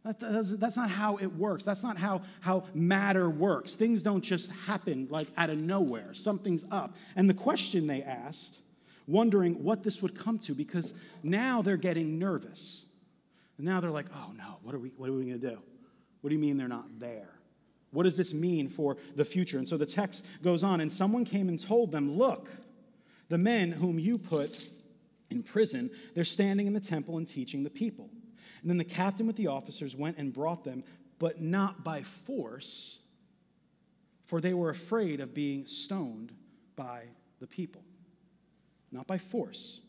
That 0.04 0.18
that's 0.58 0.76
not 0.76 0.90
how 0.90 1.18
it 1.18 1.28
works. 1.28 1.62
That's 1.62 1.84
not 1.84 1.96
how, 1.96 2.22
how 2.40 2.64
matter 2.74 3.30
works. 3.30 3.74
Things 3.74 4.02
don't 4.02 4.22
just 4.22 4.50
happen 4.66 5.06
like 5.10 5.28
out 5.36 5.48
of 5.48 5.58
nowhere. 5.58 6.12
Something's 6.12 6.64
up. 6.72 6.96
And 7.14 7.30
the 7.30 7.34
question 7.34 7.86
they 7.86 8.02
asked, 8.02 8.58
wondering 9.06 9.62
what 9.62 9.84
this 9.84 10.02
would 10.02 10.18
come 10.18 10.40
to, 10.40 10.54
because 10.54 10.92
now 11.22 11.62
they're 11.62 11.76
getting 11.76 12.18
nervous. 12.18 12.84
And 13.58 13.66
now 13.66 13.80
they're 13.80 13.92
like, 13.92 14.06
oh 14.12 14.32
no, 14.36 14.56
what 14.62 14.74
are 14.74 14.80
we, 14.80 14.88
what 14.96 15.08
are 15.08 15.12
we 15.12 15.26
going 15.26 15.40
to 15.40 15.50
do? 15.50 15.58
What 16.20 16.30
do 16.30 16.34
you 16.34 16.40
mean 16.40 16.56
they're 16.56 16.66
not 16.66 16.98
there? 16.98 17.31
What 17.92 18.04
does 18.04 18.16
this 18.16 18.32
mean 18.34 18.68
for 18.68 18.96
the 19.14 19.24
future? 19.24 19.58
And 19.58 19.68
so 19.68 19.76
the 19.76 19.86
text 19.86 20.24
goes 20.42 20.64
on, 20.64 20.80
and 20.80 20.92
someone 20.92 21.24
came 21.24 21.48
and 21.48 21.58
told 21.58 21.92
them, 21.92 22.16
Look, 22.16 22.48
the 23.28 23.38
men 23.38 23.70
whom 23.70 23.98
you 23.98 24.18
put 24.18 24.68
in 25.30 25.42
prison, 25.42 25.90
they're 26.14 26.24
standing 26.24 26.66
in 26.66 26.72
the 26.72 26.80
temple 26.80 27.18
and 27.18 27.28
teaching 27.28 27.62
the 27.62 27.70
people. 27.70 28.10
And 28.62 28.70
then 28.70 28.78
the 28.78 28.84
captain 28.84 29.26
with 29.26 29.36
the 29.36 29.48
officers 29.48 29.94
went 29.96 30.18
and 30.18 30.32
brought 30.32 30.64
them, 30.64 30.84
but 31.18 31.40
not 31.40 31.84
by 31.84 32.02
force, 32.02 32.98
for 34.24 34.40
they 34.40 34.54
were 34.54 34.70
afraid 34.70 35.20
of 35.20 35.34
being 35.34 35.66
stoned 35.66 36.32
by 36.76 37.04
the 37.40 37.46
people. 37.46 37.82
Not 38.90 39.06
by 39.06 39.18
force. 39.18 39.80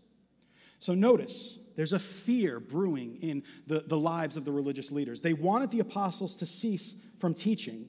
So 0.80 0.94
notice, 0.94 1.60
there's 1.76 1.94
a 1.94 2.00
fear 2.00 2.60
brewing 2.60 3.18
in 3.22 3.44
the, 3.68 3.82
the 3.88 3.98
lives 3.98 4.36
of 4.36 4.44
the 4.44 4.52
religious 4.52 4.92
leaders. 4.92 5.22
They 5.22 5.34
wanted 5.34 5.72
the 5.72 5.80
apostles 5.80 6.36
to 6.38 6.46
cease 6.46 6.96
from 7.20 7.34
teaching, 7.34 7.88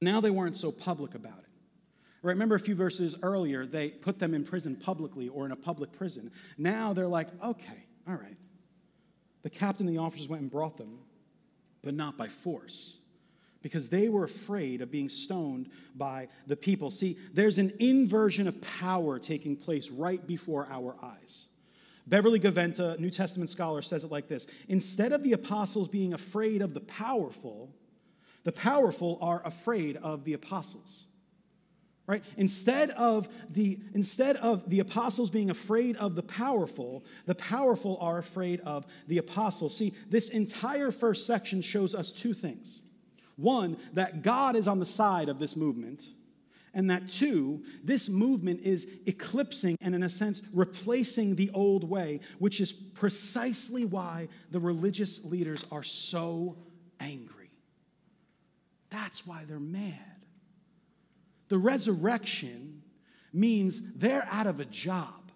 now 0.00 0.20
they 0.20 0.30
weren't 0.30 0.56
so 0.56 0.72
public 0.72 1.14
about 1.14 1.38
it. 1.38 1.44
Right, 2.22 2.32
remember 2.32 2.54
a 2.54 2.60
few 2.60 2.74
verses 2.74 3.16
earlier, 3.22 3.64
they 3.64 3.88
put 3.88 4.18
them 4.18 4.34
in 4.34 4.44
prison 4.44 4.76
publicly 4.76 5.28
or 5.28 5.46
in 5.46 5.52
a 5.52 5.56
public 5.56 5.92
prison. 5.92 6.30
Now 6.58 6.92
they're 6.92 7.08
like, 7.08 7.28
okay, 7.42 7.84
all 8.06 8.14
right. 8.14 8.36
The 9.42 9.50
captain 9.50 9.86
and 9.86 9.96
the 9.96 10.02
officers 10.02 10.28
went 10.28 10.42
and 10.42 10.50
brought 10.50 10.76
them, 10.76 10.98
but 11.82 11.94
not 11.94 12.18
by 12.18 12.28
force 12.28 12.98
because 13.62 13.88
they 13.88 14.08
were 14.08 14.24
afraid 14.24 14.80
of 14.80 14.90
being 14.90 15.08
stoned 15.08 15.70
by 15.94 16.28
the 16.46 16.56
people. 16.56 16.90
See, 16.90 17.18
there's 17.32 17.58
an 17.58 17.72
inversion 17.78 18.48
of 18.48 18.60
power 18.60 19.18
taking 19.18 19.56
place 19.56 19.90
right 19.90 20.24
before 20.26 20.66
our 20.70 20.96
eyes. 21.02 21.46
Beverly 22.06 22.40
Gaventa, 22.40 22.98
New 22.98 23.10
Testament 23.10 23.50
scholar, 23.50 23.82
says 23.82 24.04
it 24.04 24.10
like 24.10 24.28
this 24.28 24.46
Instead 24.68 25.12
of 25.12 25.22
the 25.22 25.32
apostles 25.32 25.88
being 25.88 26.14
afraid 26.14 26.62
of 26.62 26.74
the 26.74 26.80
powerful, 26.80 27.70
the 28.44 28.52
powerful 28.52 29.18
are 29.20 29.42
afraid 29.44 29.96
of 29.96 30.24
the 30.24 30.32
apostles. 30.32 31.06
Right? 32.06 32.24
Instead 32.36 32.90
of 32.90 33.28
the 33.48 33.78
instead 33.94 34.36
of 34.36 34.68
the 34.68 34.80
apostles 34.80 35.30
being 35.30 35.48
afraid 35.48 35.96
of 35.96 36.16
the 36.16 36.24
powerful, 36.24 37.04
the 37.26 37.36
powerful 37.36 37.98
are 38.00 38.18
afraid 38.18 38.60
of 38.62 38.84
the 39.06 39.18
apostles. 39.18 39.76
See, 39.76 39.94
this 40.08 40.28
entire 40.28 40.90
first 40.90 41.24
section 41.24 41.62
shows 41.62 41.94
us 41.94 42.10
two 42.12 42.34
things. 42.34 42.82
One, 43.36 43.76
that 43.92 44.22
God 44.22 44.56
is 44.56 44.66
on 44.66 44.80
the 44.80 44.86
side 44.86 45.28
of 45.28 45.38
this 45.38 45.54
movement, 45.54 46.08
and 46.74 46.90
that 46.90 47.08
two, 47.08 47.62
this 47.82 48.08
movement 48.08 48.60
is 48.62 48.86
eclipsing 49.06 49.76
and, 49.80 49.94
in 49.94 50.02
a 50.02 50.08
sense, 50.08 50.42
replacing 50.52 51.36
the 51.36 51.50
old 51.54 51.88
way, 51.88 52.20
which 52.38 52.60
is 52.60 52.72
precisely 52.72 53.84
why 53.84 54.28
the 54.50 54.60
religious 54.60 55.24
leaders 55.24 55.64
are 55.72 55.82
so 55.82 56.58
angry. 56.98 57.39
That's 58.90 59.26
why 59.26 59.44
they're 59.46 59.58
mad. 59.58 59.94
The 61.48 61.58
resurrection 61.58 62.82
means 63.32 63.94
they're 63.94 64.28
out 64.30 64.46
of 64.46 64.60
a 64.60 64.64
job. 64.64 65.30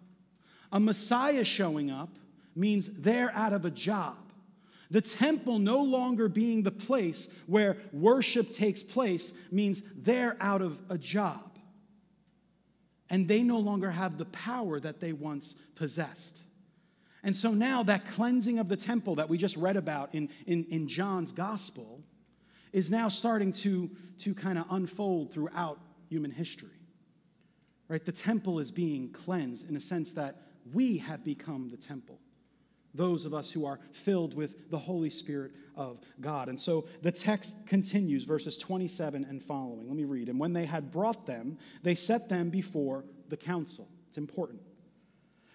A 0.73 0.81
Messiah 0.81 1.45
showing 1.45 1.91
up 1.91 2.11
means 2.55 2.89
they're 3.01 3.33
out 3.33 3.53
of 3.53 3.65
a 3.65 3.71
job. 3.71 4.17
The 4.91 5.01
temple 5.01 5.59
no 5.59 5.83
longer 5.83 6.29
being 6.29 6.63
the 6.63 6.71
place 6.71 7.29
where 7.47 7.77
worship 7.93 8.51
takes 8.51 8.83
place 8.83 9.33
means 9.51 9.83
they're 9.97 10.37
out 10.41 10.63
of 10.63 10.81
a 10.91 10.99
job. 10.99 11.59
And 13.11 13.27
they 13.27 13.43
no 13.43 13.59
longer 13.59 13.91
have 13.91 14.19
the 14.19 14.25
power 14.27 14.79
that 14.81 15.01
they 15.01 15.13
once 15.13 15.55
possessed. 15.75 16.43
And 17.23 17.35
so 17.35 17.55
now, 17.55 17.83
that 17.85 18.05
cleansing 18.07 18.59
of 18.59 18.69
the 18.69 18.77
temple 18.77 19.15
that 19.17 19.29
we 19.29 19.39
just 19.39 19.57
read 19.57 19.77
about 19.77 20.15
in, 20.15 20.29
in, 20.47 20.65
in 20.65 20.89
John's 20.89 21.33
gospel 21.33 22.03
is 22.75 22.91
now 22.91 23.07
starting 23.09 23.53
to, 23.53 23.89
to 24.19 24.35
kind 24.35 24.59
of 24.59 24.67
unfold 24.69 25.33
throughout 25.33 25.79
human 26.09 26.33
history. 26.33 26.69
Right? 27.89 28.05
The 28.05 28.13
temple 28.13 28.59
is 28.59 28.73
being 28.73 29.13
cleansed 29.13 29.71
in 29.71 29.77
a 29.77 29.81
sense 29.81 30.13
that 30.13 30.43
we 30.73 30.99
have 30.99 31.25
become 31.25 31.71
the 31.71 31.77
temple. 31.77 32.19
Those 32.93 33.27
of 33.27 33.33
us 33.33 33.53
who 33.53 33.65
are 33.65 33.79
filled 33.93 34.35
with 34.35 34.71
the 34.71 34.79
Holy 34.79 35.09
Spirit 35.09 35.53
of 35.77 36.01
God. 36.21 36.49
And 36.49 36.59
so 36.59 36.87
the 37.03 37.13
text 37.13 37.55
continues, 37.67 38.25
verses 38.25 38.59
27 38.59 39.25
and 39.25 39.43
following. 39.43 39.87
Let 39.87 39.97
me 39.97 40.05
read. 40.05 40.29
And 40.29 40.41
when 40.41 40.53
they 40.53 40.65
had 40.65 40.91
brought 40.91 41.27
them, 41.27 41.59
they 41.85 41.95
set 41.95 42.29
them 42.29 42.51
before 42.51 43.05
the 43.29 43.37
council. 43.37 43.89
It's 44.09 44.19
important. 44.19 44.61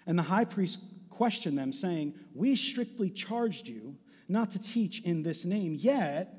And 0.05 0.17
the 0.17 0.23
high 0.23 0.45
priest 0.45 0.79
questioned 1.09 1.57
them, 1.57 1.73
saying, 1.73 2.13
We 2.33 2.55
strictly 2.55 3.09
charged 3.09 3.67
you 3.67 3.97
not 4.29 4.51
to 4.51 4.59
teach 4.59 5.01
in 5.01 5.23
this 5.23 5.43
name, 5.43 5.75
yet 5.75 6.38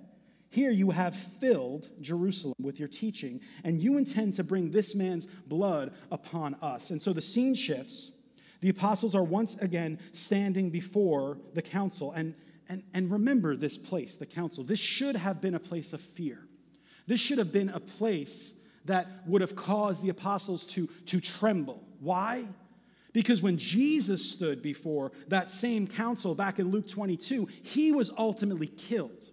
here 0.50 0.72
you 0.72 0.90
have 0.90 1.14
filled 1.14 1.88
Jerusalem 2.00 2.56
with 2.60 2.80
your 2.80 2.88
teaching, 2.88 3.40
and 3.62 3.80
you 3.80 3.96
intend 3.96 4.34
to 4.34 4.44
bring 4.44 4.70
this 4.70 4.96
man's 4.96 5.26
blood 5.26 5.92
upon 6.10 6.56
us. 6.56 6.90
And 6.90 7.00
so 7.00 7.12
the 7.12 7.22
scene 7.22 7.54
shifts. 7.54 8.10
The 8.60 8.68
apostles 8.68 9.14
are 9.14 9.22
once 9.22 9.56
again 9.56 10.00
standing 10.12 10.70
before 10.70 11.38
the 11.54 11.62
council. 11.62 12.10
And, 12.12 12.34
and, 12.68 12.82
and 12.92 13.10
remember 13.12 13.54
this 13.54 13.78
place, 13.78 14.16
the 14.16 14.26
council. 14.26 14.64
This 14.64 14.80
should 14.80 15.14
have 15.14 15.40
been 15.40 15.54
a 15.54 15.60
place 15.60 15.92
of 15.92 16.00
fear. 16.00 16.40
This 17.06 17.20
should 17.20 17.38
have 17.38 17.52
been 17.52 17.68
a 17.68 17.80
place 17.80 18.54
that 18.86 19.06
would 19.26 19.42
have 19.42 19.54
caused 19.54 20.02
the 20.02 20.08
apostles 20.08 20.66
to, 20.66 20.88
to 21.06 21.20
tremble. 21.20 21.80
Why? 22.00 22.44
Because 23.12 23.40
when 23.40 23.56
Jesus 23.56 24.28
stood 24.28 24.62
before 24.62 25.12
that 25.28 25.52
same 25.52 25.86
council 25.86 26.34
back 26.34 26.58
in 26.58 26.72
Luke 26.72 26.88
22, 26.88 27.46
he 27.62 27.92
was 27.92 28.10
ultimately 28.18 28.66
killed. 28.66 29.30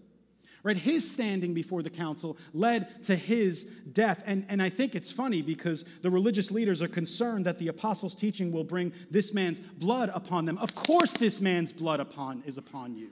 Right? 0.68 0.76
His 0.76 1.10
standing 1.10 1.54
before 1.54 1.82
the 1.82 1.90
council 1.90 2.36
led 2.52 3.02
to 3.04 3.16
his 3.16 3.64
death. 3.64 4.22
And, 4.26 4.46
and 4.50 4.62
I 4.62 4.68
think 4.68 4.96
it's 4.96 5.10
funny 5.10 5.42
because 5.42 5.86
the 6.02 6.10
religious 6.10 6.52
leaders 6.52 6.82
are 6.82 6.90
concerned 6.90 7.46
that 7.46 7.58
the 7.58 7.70
apostles' 7.70 8.14
teaching 8.14 8.52
will 8.52 8.66
bring 8.66 8.92
this 9.10 9.34
man's 9.34 9.62
blood 9.62 10.12
upon 10.14 10.44
them. 10.44 10.58
Of 10.58 10.76
course, 10.76 11.14
this 11.14 11.40
man's 11.40 11.72
blood 11.72 12.02
upon 12.02 12.44
is 12.46 12.58
upon 12.58 12.98
you. 12.98 13.12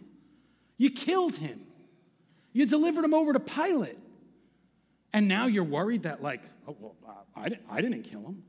You 0.78 0.90
killed 0.90 1.38
him. 1.38 1.62
You 2.52 2.66
delivered 2.66 3.06
him 3.06 3.14
over 3.14 3.32
to 3.32 3.40
Pilate. 3.40 4.00
And 5.14 5.30
now 5.30 5.46
you're 5.46 5.64
worried 5.64 6.04
that, 6.04 6.22
like, 6.22 6.42
oh, 6.68 6.76
well, 6.78 6.96
I, 7.38 7.48
didn't, 7.48 7.64
I 7.72 7.80
didn't 7.80 8.04
kill 8.04 8.20
him. 8.20 8.44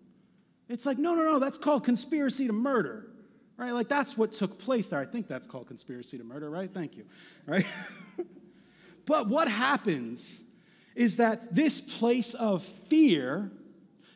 It's 0.69 0.85
like, 0.85 0.99
no, 0.99 1.15
no, 1.15 1.23
no, 1.23 1.39
that's 1.39 1.59
called 1.59 1.85
conspiracy 1.85 2.49
to 2.49 2.53
murder, 2.53 3.07
right? 3.57 3.71
Like, 3.71 3.87
that's 3.87 4.19
what 4.19 4.33
took 4.33 4.59
place 4.59 4.89
there. 4.89 4.99
I 4.99 5.05
think 5.05 5.29
that's 5.29 5.47
called 5.47 5.69
conspiracy 5.69 6.19
to 6.19 6.25
murder, 6.25 6.51
right? 6.51 6.69
Thank 6.75 6.97
you, 6.97 7.05
right? 7.47 7.65
But 9.07 9.29
what 9.29 9.49
happens 9.49 10.43
is 10.95 11.17
that 11.17 11.55
this 11.55 11.81
place 11.81 12.35
of 12.35 12.63
fear 12.63 13.53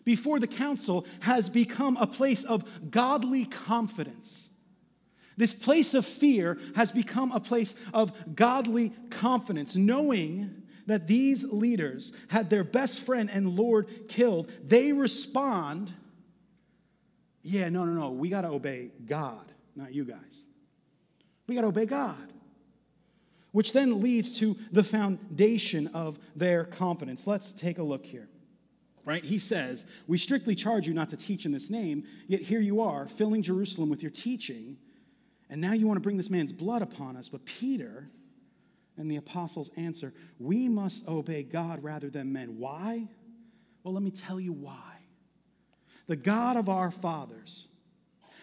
before 0.04 0.40
the 0.40 0.46
council 0.46 1.06
has 1.20 1.48
become 1.48 1.96
a 1.96 2.06
place 2.06 2.42
of 2.42 2.90
godly 2.90 3.44
confidence. 3.44 4.48
This 5.36 5.54
place 5.54 5.94
of 5.94 6.04
fear 6.04 6.58
has 6.74 6.90
become 6.90 7.32
a 7.32 7.40
place 7.40 7.74
of 7.94 8.34
godly 8.34 8.92
confidence, 9.10 9.76
knowing 9.76 10.62
that 10.86 11.06
these 11.06 11.44
leaders 11.44 12.12
had 12.28 12.50
their 12.50 12.64
best 12.64 13.00
friend 13.02 13.30
and 13.32 13.56
Lord 13.56 14.08
killed. 14.08 14.50
They 14.66 14.92
respond, 14.92 15.92
Yeah, 17.42 17.68
no, 17.68 17.84
no, 17.84 17.92
no, 17.92 18.10
we 18.10 18.28
got 18.28 18.42
to 18.42 18.48
obey 18.48 18.90
God, 19.06 19.52
not 19.76 19.94
you 19.94 20.04
guys. 20.04 20.46
We 21.46 21.54
got 21.54 21.62
to 21.62 21.68
obey 21.68 21.86
God 21.86 22.29
which 23.52 23.72
then 23.72 24.00
leads 24.00 24.38
to 24.38 24.56
the 24.72 24.84
foundation 24.84 25.88
of 25.88 26.18
their 26.36 26.64
confidence. 26.64 27.26
Let's 27.26 27.52
take 27.52 27.78
a 27.78 27.82
look 27.82 28.04
here. 28.06 28.28
right? 29.04 29.24
He 29.24 29.38
says, 29.38 29.86
We 30.06 30.18
strictly 30.18 30.54
charge 30.54 30.86
you 30.86 30.94
not 30.94 31.08
to 31.10 31.16
teach 31.16 31.46
in 31.46 31.52
this 31.52 31.70
name, 31.70 32.04
yet 32.28 32.42
here 32.42 32.60
you 32.60 32.80
are, 32.80 33.08
filling 33.08 33.42
Jerusalem 33.42 33.90
with 33.90 34.02
your 34.02 34.12
teaching, 34.12 34.76
and 35.48 35.60
now 35.60 35.72
you 35.72 35.86
want 35.86 35.96
to 35.96 36.02
bring 36.02 36.16
this 36.16 36.30
man's 36.30 36.52
blood 36.52 36.82
upon 36.82 37.16
us. 37.16 37.28
But 37.28 37.44
Peter 37.44 38.08
and 38.96 39.10
the 39.10 39.16
apostles 39.16 39.70
answer, 39.76 40.12
We 40.38 40.68
must 40.68 41.08
obey 41.08 41.42
God 41.42 41.82
rather 41.82 42.08
than 42.10 42.32
men. 42.32 42.58
Why? 42.58 43.08
Well, 43.82 43.94
let 43.94 44.02
me 44.02 44.10
tell 44.10 44.38
you 44.38 44.52
why. 44.52 44.76
The 46.06 46.16
God 46.16 46.56
of 46.56 46.68
our 46.68 46.90
fathers, 46.90 47.66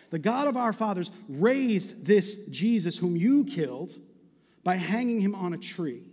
the 0.10 0.20
God 0.20 0.48
of 0.48 0.58
our 0.58 0.74
fathers 0.74 1.12
raised 1.30 2.06
this 2.06 2.46
Jesus 2.48 2.98
whom 2.98 3.16
you 3.16 3.46
killed 3.46 3.94
by 4.68 4.76
hanging 4.76 5.22
him 5.22 5.34
on 5.34 5.54
a 5.54 5.58
tree. 5.58 6.04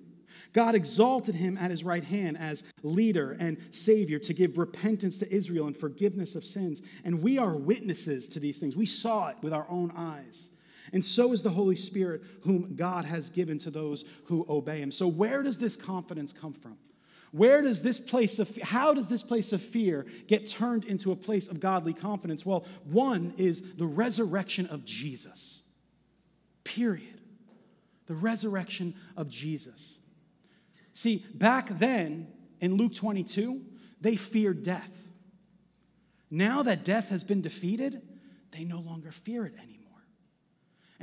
God 0.53 0.77
exalted 0.77 1.35
him 1.35 1.59
at 1.59 1.73
his 1.73 1.83
right 1.83 2.05
hand 2.05 2.39
as 2.39 2.63
leader 2.85 3.37
and 3.41 3.59
savior 3.71 4.21
to 4.21 4.33
give 4.33 4.59
repentance 4.59 5.19
to 5.19 5.35
Israel 5.35 5.67
and 5.67 5.77
forgiveness 5.77 6.37
of 6.37 6.45
sins. 6.45 6.81
And 7.05 7.21
we 7.21 7.37
are 7.37 7.57
witnesses 7.57 8.29
to 8.29 8.39
these 8.39 8.61
things. 8.61 8.77
We 8.77 8.87
saw 8.87 9.31
it 9.31 9.39
with 9.43 9.53
our 9.53 9.67
own 9.69 9.91
eyes. 9.97 10.51
And 10.93 11.05
so 11.05 11.33
is 11.33 11.43
the 11.43 11.51
Holy 11.51 11.75
Spirit, 11.75 12.23
whom 12.43 12.77
God 12.77 13.05
has 13.07 13.29
given 13.29 13.59
to 13.59 13.73
those 13.73 14.05
who 14.27 14.47
obey 14.49 14.79
him. 14.79 14.93
So, 14.93 15.09
where 15.09 15.43
does 15.43 15.59
this 15.59 15.75
confidence 15.75 16.33
come 16.33 16.53
from? 16.53 16.79
Where 17.33 17.61
does 17.61 17.83
this 17.83 17.99
place 17.99 18.39
of 18.39 18.57
how 18.59 18.95
does 18.95 19.09
this 19.09 19.25
place 19.25 19.53
of 19.53 19.63
fear 19.63 20.07
get 20.29 20.47
turned 20.47 20.85
into 20.85 21.11
a 21.11 21.17
place 21.17 21.49
of 21.49 21.59
godly 21.59 21.93
confidence? 21.93 22.47
Well, 22.47 22.65
one 22.85 23.35
is 23.37 23.75
the 23.75 23.87
resurrection 23.87 24.67
of 24.67 24.85
Jesus. 24.85 25.63
Period. 26.63 27.14
The 28.07 28.15
resurrection 28.15 28.95
of 29.17 29.29
Jesus. 29.29 29.99
See, 30.93 31.25
back 31.35 31.69
then 31.79 32.29
in 32.61 32.75
Luke 32.75 32.95
22, 32.95 33.63
they 34.01 34.17
feared 34.17 34.63
death. 34.63 35.09
Now 36.31 36.63
that 36.63 36.85
death 36.85 37.09
has 37.09 37.25
been 37.25 37.41
defeated, 37.41 38.03
they 38.51 38.65
no 38.65 38.81
longer 38.81 39.11
fear 39.11 39.45
it 39.47 39.55
anymore. 39.55 39.84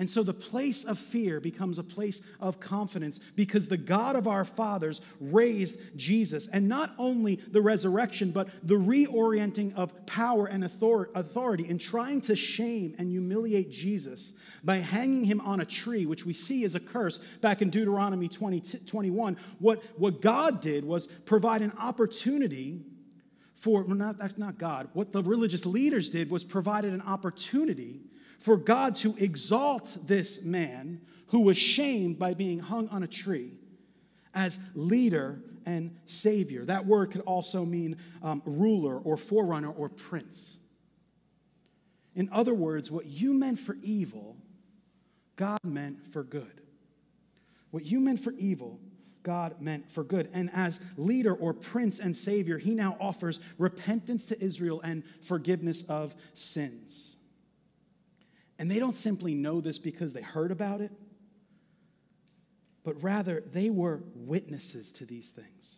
And 0.02 0.10
so 0.10 0.24
the 0.24 0.34
place 0.34 0.84
of 0.84 0.98
fear 0.98 1.40
becomes 1.40 1.78
a 1.78 1.84
place 1.84 2.24
of 2.40 2.60
confidence 2.60 3.20
because 3.36 3.68
the 3.68 3.78
God 3.78 4.16
of 4.16 4.28
our 4.28 4.44
fathers 4.44 5.00
raised 5.20 5.80
Jesus. 5.96 6.48
And 6.48 6.68
not 6.68 6.96
only 6.98 7.36
the 7.36 7.62
resurrection, 7.62 8.32
but 8.32 8.50
the 8.64 8.80
reorienting 8.80 9.76
of 9.76 10.08
power 10.08 10.48
and 10.48 10.64
authority 10.64 11.70
in 11.70 11.78
trying 11.78 12.22
to 12.22 12.36
shame 12.36 12.96
and 12.98 13.10
humiliate 13.10 13.70
Jesus 13.70 14.34
by 14.64 14.78
hanging 14.78 15.24
him 15.24 15.40
on 15.42 15.62
a 15.62 15.66
tree, 15.66 16.08
which 16.08 16.26
we 16.26 16.34
see 16.34 16.66
as 16.66 16.74
a 16.74 16.80
curse 16.80 17.20
back 17.40 17.62
in 17.62 17.70
Deuteronomy 17.70 18.28
20, 18.28 18.60
21. 18.88 19.38
What, 19.60 19.84
what 20.00 20.20
God 20.20 20.62
did 20.62 20.84
was 20.84 21.06
provide 21.06 21.62
an 21.62 21.74
opportunity 21.78 22.82
for, 23.54 23.84
well, 23.84 23.94
not, 23.94 24.40
not 24.40 24.58
God, 24.58 24.90
what 24.94 25.12
the 25.12 25.22
religious 25.22 25.68
leaders 25.68 26.10
did 26.10 26.32
was 26.32 26.44
provided 26.44 26.92
an 26.92 27.04
opportunity 27.04 28.02
for 28.42 28.58
God 28.58 28.96
to 28.96 29.16
exalt 29.18 29.98
this 30.06 30.44
man 30.44 31.02
who 31.28 31.42
was 31.42 31.58
shamed 31.58 32.18
by 32.20 32.34
being 32.34 32.60
hung 32.60 32.90
on 32.90 33.04
a 33.04 33.08
tree 33.08 33.54
as 34.34 34.60
leader 34.74 35.42
and 35.66 35.96
savior. 36.08 36.66
That 36.66 36.88
word 36.88 37.12
could 37.12 37.22
also 37.22 37.64
mean 37.64 37.98
um, 38.24 38.42
ruler 38.46 38.98
or 38.98 39.16
forerunner 39.16 39.70
or 39.70 39.90
prince. 39.90 40.58
In 42.16 42.30
other 42.32 42.56
words, 42.56 42.90
what 42.90 43.06
you 43.06 43.32
meant 43.32 43.60
for 43.60 43.78
evil, 43.84 44.36
God 45.36 45.60
meant 45.64 46.08
for 46.12 46.24
good. 46.24 46.62
What 47.70 47.86
you 47.86 48.00
meant 48.00 48.20
for 48.20 48.34
evil, 48.34 48.80
God 49.22 49.62
meant 49.62 49.90
for 49.92 50.04
good. 50.04 50.30
And 50.34 50.50
as 50.52 50.80
leader 50.98 51.34
or 51.36 51.54
prince 51.54 52.00
and 52.00 52.18
savior, 52.18 52.58
he 52.58 52.74
now 52.74 52.98
offers 53.00 53.40
repentance 53.60 54.26
to 54.26 54.44
Israel 54.44 54.82
and 54.84 55.04
forgiveness 55.22 55.84
of 55.84 56.16
sins. 56.34 57.11
And 58.62 58.70
they 58.70 58.78
don't 58.78 58.96
simply 58.96 59.34
know 59.34 59.60
this 59.60 59.80
because 59.80 60.14
they 60.14 60.22
heard 60.22 60.52
about 60.52 60.82
it, 60.82 60.92
but 62.84 63.02
rather 63.02 63.42
they 63.52 63.72
were 63.72 64.04
witnesses 64.14 64.92
to 64.94 65.06
these 65.06 65.32
things, 65.32 65.78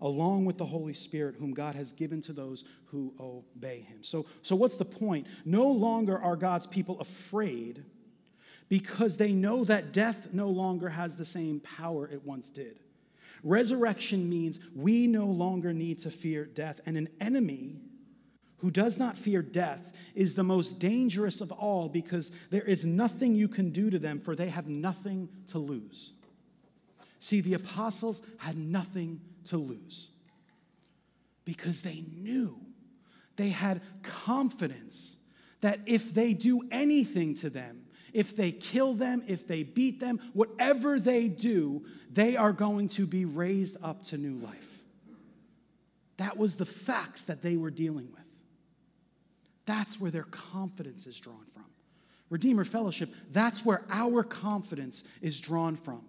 along 0.00 0.44
with 0.44 0.58
the 0.58 0.64
Holy 0.64 0.92
Spirit, 0.92 1.36
whom 1.38 1.54
God 1.54 1.76
has 1.76 1.92
given 1.92 2.20
to 2.22 2.32
those 2.32 2.64
who 2.86 3.14
obey 3.20 3.82
him. 3.82 4.02
So, 4.02 4.26
so 4.42 4.56
what's 4.56 4.76
the 4.76 4.84
point? 4.84 5.28
No 5.44 5.68
longer 5.68 6.18
are 6.18 6.34
God's 6.34 6.66
people 6.66 6.98
afraid 6.98 7.84
because 8.68 9.16
they 9.16 9.30
know 9.32 9.62
that 9.64 9.92
death 9.92 10.30
no 10.32 10.48
longer 10.48 10.88
has 10.88 11.14
the 11.14 11.24
same 11.24 11.60
power 11.60 12.08
it 12.08 12.24
once 12.24 12.50
did. 12.50 12.80
Resurrection 13.44 14.28
means 14.28 14.58
we 14.74 15.06
no 15.06 15.26
longer 15.26 15.72
need 15.72 16.00
to 16.00 16.10
fear 16.10 16.44
death, 16.44 16.80
and 16.86 16.96
an 16.96 17.08
enemy 17.20 17.76
who 18.64 18.70
does 18.70 18.98
not 18.98 19.18
fear 19.18 19.42
death 19.42 19.92
is 20.14 20.34
the 20.34 20.42
most 20.42 20.78
dangerous 20.78 21.42
of 21.42 21.52
all 21.52 21.86
because 21.86 22.32
there 22.48 22.62
is 22.62 22.82
nothing 22.82 23.34
you 23.34 23.46
can 23.46 23.68
do 23.68 23.90
to 23.90 23.98
them, 23.98 24.18
for 24.18 24.34
they 24.34 24.48
have 24.48 24.66
nothing 24.66 25.28
to 25.48 25.58
lose. 25.58 26.12
See, 27.20 27.42
the 27.42 27.52
apostles 27.52 28.22
had 28.38 28.56
nothing 28.56 29.20
to 29.48 29.58
lose 29.58 30.08
because 31.44 31.82
they 31.82 32.04
knew, 32.16 32.58
they 33.36 33.50
had 33.50 33.82
confidence 34.02 35.16
that 35.60 35.80
if 35.84 36.14
they 36.14 36.32
do 36.32 36.62
anything 36.70 37.34
to 37.34 37.50
them, 37.50 37.82
if 38.14 38.34
they 38.34 38.50
kill 38.50 38.94
them, 38.94 39.22
if 39.28 39.46
they 39.46 39.62
beat 39.62 40.00
them, 40.00 40.18
whatever 40.32 40.98
they 40.98 41.28
do, 41.28 41.84
they 42.10 42.34
are 42.34 42.54
going 42.54 42.88
to 42.88 43.06
be 43.06 43.26
raised 43.26 43.76
up 43.82 44.04
to 44.04 44.16
new 44.16 44.38
life. 44.38 44.84
That 46.16 46.38
was 46.38 46.56
the 46.56 46.64
facts 46.64 47.24
that 47.24 47.42
they 47.42 47.58
were 47.58 47.70
dealing 47.70 48.08
with. 48.10 48.24
That's 49.66 50.00
where 50.00 50.10
their 50.10 50.24
confidence 50.24 51.06
is 51.06 51.18
drawn 51.18 51.44
from. 51.52 51.64
Redeemer 52.30 52.64
Fellowship, 52.64 53.10
that's 53.30 53.64
where 53.64 53.82
our 53.90 54.22
confidence 54.22 55.04
is 55.20 55.40
drawn 55.40 55.76
from. 55.76 56.02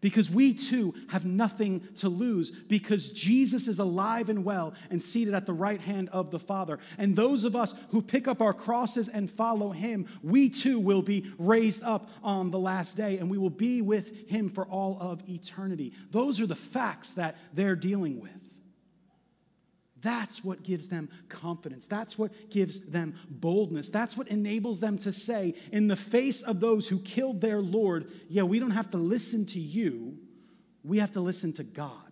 Because 0.00 0.30
we 0.30 0.54
too 0.54 0.94
have 1.10 1.26
nothing 1.26 1.86
to 1.96 2.08
lose, 2.08 2.50
because 2.50 3.10
Jesus 3.10 3.68
is 3.68 3.78
alive 3.78 4.30
and 4.30 4.46
well 4.46 4.72
and 4.88 5.02
seated 5.02 5.34
at 5.34 5.44
the 5.44 5.52
right 5.52 5.80
hand 5.80 6.08
of 6.08 6.30
the 6.30 6.38
Father. 6.38 6.78
And 6.96 7.14
those 7.14 7.44
of 7.44 7.54
us 7.54 7.74
who 7.90 8.00
pick 8.00 8.26
up 8.26 8.40
our 8.40 8.54
crosses 8.54 9.10
and 9.10 9.30
follow 9.30 9.72
Him, 9.72 10.06
we 10.22 10.48
too 10.48 10.78
will 10.78 11.02
be 11.02 11.30
raised 11.38 11.84
up 11.84 12.08
on 12.22 12.50
the 12.50 12.58
last 12.58 12.96
day 12.96 13.18
and 13.18 13.30
we 13.30 13.36
will 13.36 13.50
be 13.50 13.82
with 13.82 14.26
Him 14.30 14.48
for 14.48 14.64
all 14.64 14.96
of 14.98 15.28
eternity. 15.28 15.92
Those 16.10 16.40
are 16.40 16.46
the 16.46 16.56
facts 16.56 17.12
that 17.14 17.36
they're 17.52 17.76
dealing 17.76 18.20
with. 18.20 18.39
That's 20.02 20.44
what 20.44 20.62
gives 20.62 20.88
them 20.88 21.08
confidence. 21.28 21.86
That's 21.86 22.18
what 22.18 22.50
gives 22.50 22.80
them 22.86 23.14
boldness. 23.28 23.90
That's 23.90 24.16
what 24.16 24.28
enables 24.28 24.80
them 24.80 24.98
to 24.98 25.12
say, 25.12 25.54
in 25.72 25.88
the 25.88 25.96
face 25.96 26.42
of 26.42 26.60
those 26.60 26.88
who 26.88 26.98
killed 27.00 27.40
their 27.40 27.60
Lord, 27.60 28.10
yeah, 28.28 28.42
we 28.42 28.58
don't 28.58 28.70
have 28.70 28.90
to 28.90 28.96
listen 28.96 29.46
to 29.46 29.60
you, 29.60 30.18
we 30.82 30.98
have 30.98 31.12
to 31.12 31.20
listen 31.20 31.52
to 31.54 31.64
God. 31.64 32.10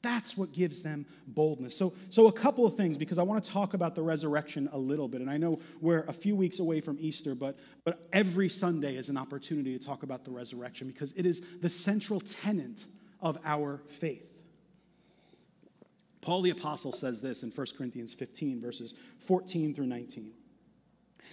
That's 0.00 0.36
what 0.36 0.52
gives 0.52 0.82
them 0.82 1.06
boldness. 1.26 1.76
So, 1.76 1.92
so 2.08 2.28
a 2.28 2.32
couple 2.32 2.64
of 2.64 2.76
things, 2.76 2.96
because 2.96 3.18
I 3.18 3.24
want 3.24 3.42
to 3.42 3.50
talk 3.50 3.74
about 3.74 3.96
the 3.96 4.02
resurrection 4.02 4.68
a 4.72 4.78
little 4.78 5.08
bit. 5.08 5.20
And 5.20 5.28
I 5.28 5.38
know 5.38 5.58
we're 5.80 6.04
a 6.06 6.12
few 6.12 6.36
weeks 6.36 6.60
away 6.60 6.80
from 6.80 6.96
Easter, 7.00 7.34
but, 7.34 7.58
but 7.84 8.08
every 8.12 8.48
Sunday 8.48 8.94
is 8.94 9.08
an 9.08 9.16
opportunity 9.16 9.76
to 9.76 9.84
talk 9.84 10.04
about 10.04 10.24
the 10.24 10.30
resurrection 10.30 10.86
because 10.86 11.12
it 11.12 11.26
is 11.26 11.42
the 11.60 11.68
central 11.68 12.20
tenet 12.20 12.86
of 13.20 13.38
our 13.44 13.82
faith. 13.88 14.37
Paul 16.20 16.42
the 16.42 16.50
Apostle 16.50 16.92
says 16.92 17.20
this 17.20 17.42
in 17.42 17.50
1 17.50 17.66
Corinthians 17.76 18.14
15, 18.14 18.60
verses 18.60 18.94
14 19.20 19.74
through 19.74 19.86
19. 19.86 20.32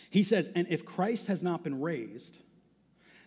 He 0.10 0.24
says, 0.24 0.50
And 0.56 0.68
if 0.70 0.86
Christ 0.86 1.28
has 1.28 1.44
not 1.44 1.64
been 1.64 1.82
raised, 1.82 2.40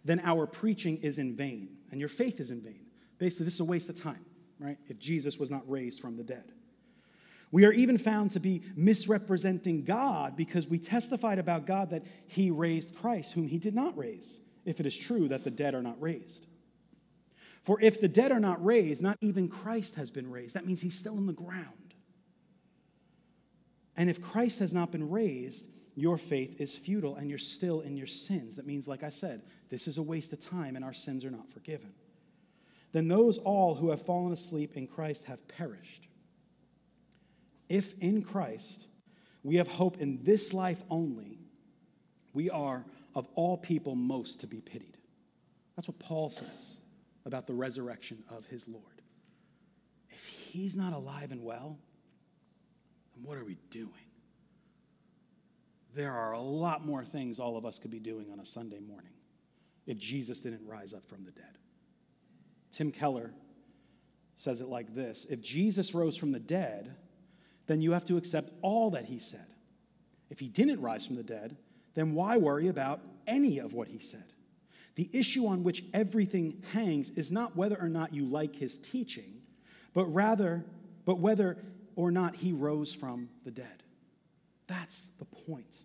then 0.04 0.20
our 0.24 0.46
preaching 0.46 0.98
is 0.98 1.18
in 1.18 1.34
vain, 1.34 1.76
and 1.90 2.00
your 2.00 2.08
faith 2.08 2.40
is 2.40 2.50
in 2.50 2.60
vain. 2.60 2.86
Basically, 3.18 3.44
this 3.44 3.54
is 3.54 3.60
a 3.60 3.64
waste 3.64 3.88
of 3.88 4.00
time, 4.00 4.24
right? 4.60 4.78
If 4.86 4.98
Jesus 4.98 5.38
was 5.38 5.50
not 5.50 5.68
raised 5.68 6.00
from 6.00 6.16
the 6.16 6.24
dead. 6.24 6.52
We 7.50 7.64
are 7.64 7.72
even 7.72 7.98
found 7.98 8.30
to 8.32 8.40
be 8.40 8.62
misrepresenting 8.76 9.84
God 9.84 10.36
because 10.36 10.68
we 10.68 10.78
testified 10.78 11.38
about 11.38 11.66
God 11.66 11.90
that 11.90 12.04
he 12.26 12.50
raised 12.50 12.94
Christ, 12.94 13.32
whom 13.32 13.48
he 13.48 13.58
did 13.58 13.74
not 13.74 13.96
raise, 13.96 14.40
if 14.64 14.80
it 14.80 14.86
is 14.86 14.96
true 14.96 15.28
that 15.28 15.44
the 15.44 15.50
dead 15.50 15.74
are 15.74 15.82
not 15.82 16.00
raised. 16.00 16.46
For 17.68 17.78
if 17.82 18.00
the 18.00 18.08
dead 18.08 18.32
are 18.32 18.40
not 18.40 18.64
raised, 18.64 19.02
not 19.02 19.18
even 19.20 19.46
Christ 19.46 19.96
has 19.96 20.10
been 20.10 20.30
raised. 20.30 20.54
That 20.54 20.64
means 20.64 20.80
he's 20.80 20.96
still 20.96 21.18
in 21.18 21.26
the 21.26 21.34
ground. 21.34 21.92
And 23.94 24.08
if 24.08 24.22
Christ 24.22 24.60
has 24.60 24.72
not 24.72 24.90
been 24.90 25.10
raised, 25.10 25.68
your 25.94 26.16
faith 26.16 26.62
is 26.62 26.74
futile 26.74 27.16
and 27.16 27.28
you're 27.28 27.38
still 27.38 27.82
in 27.82 27.98
your 27.98 28.06
sins. 28.06 28.56
That 28.56 28.66
means, 28.66 28.88
like 28.88 29.02
I 29.02 29.10
said, 29.10 29.42
this 29.68 29.86
is 29.86 29.98
a 29.98 30.02
waste 30.02 30.32
of 30.32 30.40
time 30.40 30.76
and 30.76 30.84
our 30.84 30.94
sins 30.94 31.26
are 31.26 31.30
not 31.30 31.52
forgiven. 31.52 31.92
Then 32.92 33.06
those 33.06 33.36
all 33.36 33.74
who 33.74 33.90
have 33.90 34.00
fallen 34.00 34.32
asleep 34.32 34.74
in 34.74 34.86
Christ 34.86 35.26
have 35.26 35.46
perished. 35.46 36.08
If 37.68 37.92
in 38.00 38.22
Christ 38.22 38.86
we 39.42 39.56
have 39.56 39.68
hope 39.68 39.98
in 39.98 40.24
this 40.24 40.54
life 40.54 40.82
only, 40.88 41.38
we 42.32 42.48
are 42.48 42.86
of 43.14 43.28
all 43.34 43.58
people 43.58 43.94
most 43.94 44.40
to 44.40 44.46
be 44.46 44.62
pitied. 44.62 44.96
That's 45.76 45.86
what 45.86 45.98
Paul 45.98 46.30
says 46.30 46.78
about 47.28 47.46
the 47.46 47.54
resurrection 47.54 48.24
of 48.28 48.46
his 48.46 48.66
Lord. 48.66 49.02
If 50.10 50.26
he's 50.26 50.76
not 50.76 50.92
alive 50.92 51.30
and 51.30 51.44
well, 51.44 51.78
then 53.14 53.24
what 53.24 53.38
are 53.38 53.44
we 53.44 53.58
doing? 53.70 53.92
There 55.94 56.12
are 56.12 56.32
a 56.32 56.40
lot 56.40 56.84
more 56.84 57.04
things 57.04 57.38
all 57.38 57.56
of 57.56 57.64
us 57.64 57.78
could 57.78 57.90
be 57.90 58.00
doing 58.00 58.30
on 58.32 58.40
a 58.40 58.44
Sunday 58.44 58.80
morning 58.80 59.12
if 59.86 59.98
Jesus 59.98 60.40
didn't 60.40 60.66
rise 60.66 60.92
up 60.92 61.06
from 61.06 61.24
the 61.24 61.30
dead. 61.30 61.58
Tim 62.72 62.90
Keller 62.90 63.32
says 64.36 64.60
it 64.60 64.68
like 64.68 64.94
this 64.94 65.26
If 65.30 65.40
Jesus 65.40 65.94
rose 65.94 66.16
from 66.16 66.32
the 66.32 66.40
dead, 66.40 66.96
then 67.66 67.80
you 67.80 67.92
have 67.92 68.04
to 68.06 68.16
accept 68.16 68.50
all 68.62 68.90
that 68.90 69.04
he 69.04 69.18
said. 69.18 69.46
If 70.30 70.40
he 70.40 70.48
didn't 70.48 70.80
rise 70.80 71.06
from 71.06 71.16
the 71.16 71.22
dead, 71.22 71.56
then 71.94 72.14
why 72.14 72.36
worry 72.36 72.68
about 72.68 73.00
any 73.26 73.58
of 73.58 73.72
what 73.72 73.88
he 73.88 73.98
said? 73.98 74.32
The 74.98 75.08
issue 75.12 75.46
on 75.46 75.62
which 75.62 75.84
everything 75.94 76.60
hangs 76.72 77.12
is 77.12 77.30
not 77.30 77.54
whether 77.54 77.80
or 77.80 77.88
not 77.88 78.12
you 78.12 78.24
like 78.24 78.56
his 78.56 78.76
teaching, 78.76 79.42
but 79.94 80.06
rather, 80.06 80.64
but 81.04 81.20
whether 81.20 81.56
or 81.94 82.10
not 82.10 82.34
he 82.34 82.52
rose 82.52 82.92
from 82.92 83.28
the 83.44 83.52
dead. 83.52 83.84
That's 84.66 85.10
the 85.20 85.24
point. 85.24 85.82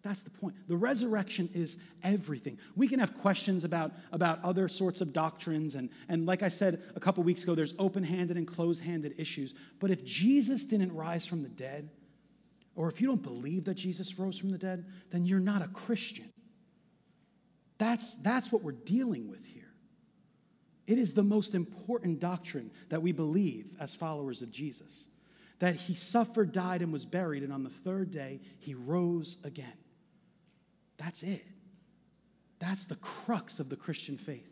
That's 0.00 0.22
the 0.22 0.30
point. 0.30 0.54
The 0.68 0.76
resurrection 0.76 1.50
is 1.52 1.76
everything. 2.02 2.58
We 2.74 2.88
can 2.88 2.98
have 2.98 3.12
questions 3.12 3.62
about, 3.62 3.92
about 4.10 4.42
other 4.42 4.68
sorts 4.68 5.02
of 5.02 5.12
doctrines, 5.12 5.74
and, 5.74 5.90
and 6.08 6.24
like 6.24 6.42
I 6.42 6.48
said 6.48 6.82
a 6.96 7.00
couple 7.00 7.22
weeks 7.24 7.42
ago, 7.42 7.54
there's 7.54 7.74
open 7.78 8.02
handed 8.02 8.38
and 8.38 8.46
closed 8.46 8.82
handed 8.82 9.20
issues. 9.20 9.52
But 9.80 9.90
if 9.90 10.02
Jesus 10.02 10.64
didn't 10.64 10.94
rise 10.94 11.26
from 11.26 11.42
the 11.42 11.50
dead, 11.50 11.90
or 12.74 12.88
if 12.88 13.02
you 13.02 13.06
don't 13.06 13.22
believe 13.22 13.66
that 13.66 13.74
Jesus 13.74 14.18
rose 14.18 14.38
from 14.38 14.50
the 14.50 14.56
dead, 14.56 14.86
then 15.10 15.26
you're 15.26 15.40
not 15.40 15.60
a 15.60 15.68
Christian. 15.68 16.30
That's, 17.78 18.14
that's 18.16 18.52
what 18.52 18.62
we're 18.62 18.72
dealing 18.72 19.28
with 19.28 19.44
here. 19.46 19.62
It 20.86 20.98
is 20.98 21.14
the 21.14 21.22
most 21.22 21.54
important 21.54 22.20
doctrine 22.20 22.70
that 22.90 23.02
we 23.02 23.12
believe 23.12 23.74
as 23.80 23.94
followers 23.94 24.42
of 24.42 24.50
Jesus 24.50 25.06
that 25.60 25.76
he 25.76 25.94
suffered, 25.94 26.52
died, 26.52 26.82
and 26.82 26.92
was 26.92 27.04
buried, 27.04 27.42
and 27.42 27.52
on 27.52 27.64
the 27.64 27.70
third 27.70 28.10
day, 28.10 28.40
he 28.58 28.74
rose 28.74 29.38
again. 29.44 29.72
That's 30.98 31.22
it. 31.22 31.44
That's 32.58 32.84
the 32.86 32.96
crux 32.96 33.60
of 33.60 33.68
the 33.68 33.76
Christian 33.76 34.16
faith. 34.16 34.50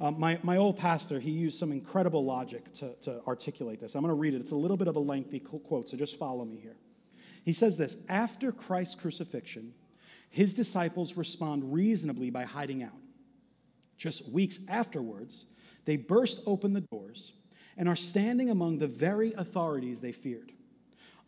Um, 0.00 0.18
my, 0.18 0.38
my 0.42 0.56
old 0.56 0.76
pastor, 0.76 1.20
he 1.20 1.30
used 1.30 1.58
some 1.58 1.72
incredible 1.72 2.24
logic 2.24 2.72
to, 2.74 2.94
to 3.02 3.22
articulate 3.26 3.80
this. 3.80 3.94
I'm 3.94 4.02
going 4.02 4.10
to 4.10 4.14
read 4.14 4.34
it. 4.34 4.40
It's 4.40 4.50
a 4.50 4.56
little 4.56 4.76
bit 4.76 4.88
of 4.88 4.96
a 4.96 5.00
lengthy 5.00 5.40
quote, 5.40 5.88
so 5.88 5.96
just 5.96 6.18
follow 6.18 6.44
me 6.44 6.56
here. 6.56 6.76
He 7.44 7.52
says 7.52 7.76
this 7.76 7.96
After 8.08 8.50
Christ's 8.50 8.94
crucifixion, 8.94 9.74
his 10.34 10.52
disciples 10.54 11.16
respond 11.16 11.72
reasonably 11.72 12.28
by 12.28 12.42
hiding 12.42 12.82
out. 12.82 12.98
Just 13.96 14.28
weeks 14.30 14.58
afterwards, 14.66 15.46
they 15.84 15.96
burst 15.96 16.40
open 16.44 16.72
the 16.72 16.80
doors 16.80 17.34
and 17.76 17.88
are 17.88 17.94
standing 17.94 18.50
among 18.50 18.78
the 18.78 18.88
very 18.88 19.32
authorities 19.34 20.00
they 20.00 20.10
feared. 20.10 20.50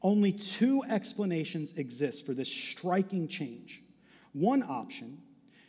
Only 0.02 0.32
two 0.32 0.82
explanations 0.82 1.72
exist 1.74 2.26
for 2.26 2.34
this 2.34 2.52
striking 2.52 3.28
change. 3.28 3.80
One 4.32 4.64
option 4.64 5.22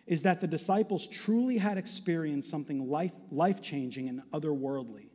is 0.07 0.23
that 0.23 0.41
the 0.41 0.47
disciples 0.47 1.05
truly 1.05 1.59
had 1.59 1.77
experienced 1.77 2.49
something 2.49 2.89
life 2.89 3.61
changing 3.61 4.09
and 4.09 4.23
otherworldly, 4.31 5.09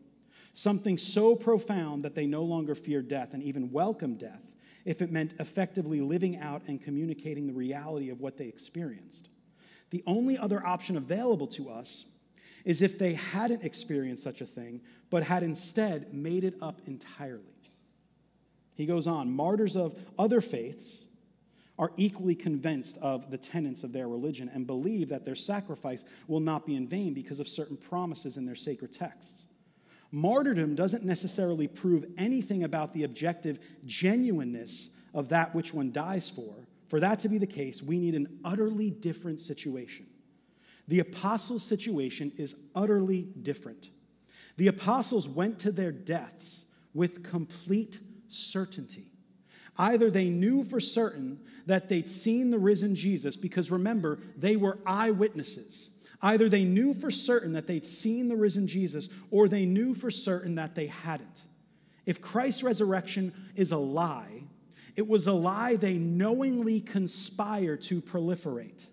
something 0.52 0.96
so 0.96 1.34
profound 1.34 2.04
that 2.04 2.14
they 2.14 2.26
no 2.26 2.44
longer 2.44 2.76
feared 2.76 3.08
death 3.08 3.34
and 3.34 3.42
even 3.42 3.72
welcomed 3.72 4.20
death 4.20 4.51
if 4.84 5.02
it 5.02 5.10
meant 5.10 5.34
effectively 5.38 6.00
living 6.00 6.36
out 6.38 6.62
and 6.66 6.82
communicating 6.82 7.46
the 7.46 7.52
reality 7.52 8.10
of 8.10 8.20
what 8.20 8.36
they 8.36 8.46
experienced. 8.46 9.28
The 9.90 10.02
only 10.06 10.38
other 10.38 10.64
option 10.66 10.96
available 10.96 11.46
to 11.48 11.70
us 11.70 12.06
is 12.64 12.82
if 12.82 12.98
they 12.98 13.14
hadn't 13.14 13.64
experienced 13.64 14.22
such 14.22 14.40
a 14.40 14.46
thing, 14.46 14.80
but 15.10 15.24
had 15.24 15.42
instead 15.42 16.14
made 16.14 16.44
it 16.44 16.54
up 16.62 16.80
entirely. 16.86 17.44
He 18.76 18.86
goes 18.86 19.06
on 19.06 19.30
martyrs 19.30 19.76
of 19.76 19.98
other 20.18 20.40
faiths 20.40 21.04
are 21.78 21.92
equally 21.96 22.34
convinced 22.34 22.98
of 22.98 23.30
the 23.30 23.38
tenets 23.38 23.82
of 23.82 23.92
their 23.92 24.08
religion 24.08 24.50
and 24.52 24.66
believe 24.66 25.08
that 25.08 25.24
their 25.24 25.34
sacrifice 25.34 26.04
will 26.28 26.40
not 26.40 26.66
be 26.66 26.76
in 26.76 26.86
vain 26.86 27.12
because 27.12 27.40
of 27.40 27.48
certain 27.48 27.76
promises 27.76 28.36
in 28.36 28.44
their 28.44 28.54
sacred 28.54 28.92
texts. 28.92 29.46
Martyrdom 30.12 30.74
doesn't 30.74 31.04
necessarily 31.04 31.66
prove 31.66 32.04
anything 32.18 32.62
about 32.62 32.92
the 32.92 33.04
objective 33.04 33.58
genuineness 33.86 34.90
of 35.14 35.30
that 35.30 35.54
which 35.54 35.72
one 35.72 35.90
dies 35.90 36.28
for. 36.28 36.54
For 36.88 37.00
that 37.00 37.20
to 37.20 37.30
be 37.30 37.38
the 37.38 37.46
case, 37.46 37.82
we 37.82 37.98
need 37.98 38.14
an 38.14 38.38
utterly 38.44 38.90
different 38.90 39.40
situation. 39.40 40.06
The 40.86 40.98
apostles' 40.98 41.64
situation 41.64 42.32
is 42.36 42.56
utterly 42.74 43.22
different. 43.22 43.88
The 44.58 44.66
apostles 44.66 45.26
went 45.26 45.58
to 45.60 45.72
their 45.72 45.92
deaths 45.92 46.66
with 46.92 47.22
complete 47.22 47.98
certainty. 48.28 49.06
Either 49.78 50.10
they 50.10 50.28
knew 50.28 50.62
for 50.62 50.80
certain 50.80 51.40
that 51.64 51.88
they'd 51.88 52.10
seen 52.10 52.50
the 52.50 52.58
risen 52.58 52.94
Jesus, 52.94 53.36
because 53.36 53.70
remember, 53.70 54.18
they 54.36 54.56
were 54.56 54.78
eyewitnesses. 54.84 55.88
Either 56.22 56.48
they 56.48 56.64
knew 56.64 56.94
for 56.94 57.10
certain 57.10 57.52
that 57.52 57.66
they'd 57.66 57.84
seen 57.84 58.28
the 58.28 58.36
risen 58.36 58.68
Jesus, 58.68 59.08
or 59.30 59.48
they 59.48 59.64
knew 59.64 59.92
for 59.94 60.10
certain 60.10 60.54
that 60.54 60.74
they 60.74 60.86
hadn't. 60.86 61.44
If 62.06 62.20
Christ's 62.20 62.62
resurrection 62.62 63.32
is 63.56 63.72
a 63.72 63.76
lie, 63.76 64.44
it 64.94 65.08
was 65.08 65.26
a 65.26 65.32
lie 65.32 65.76
they 65.76 65.98
knowingly 65.98 66.80
conspire 66.80 67.76
to 67.78 68.00
proliferate. 68.00 68.86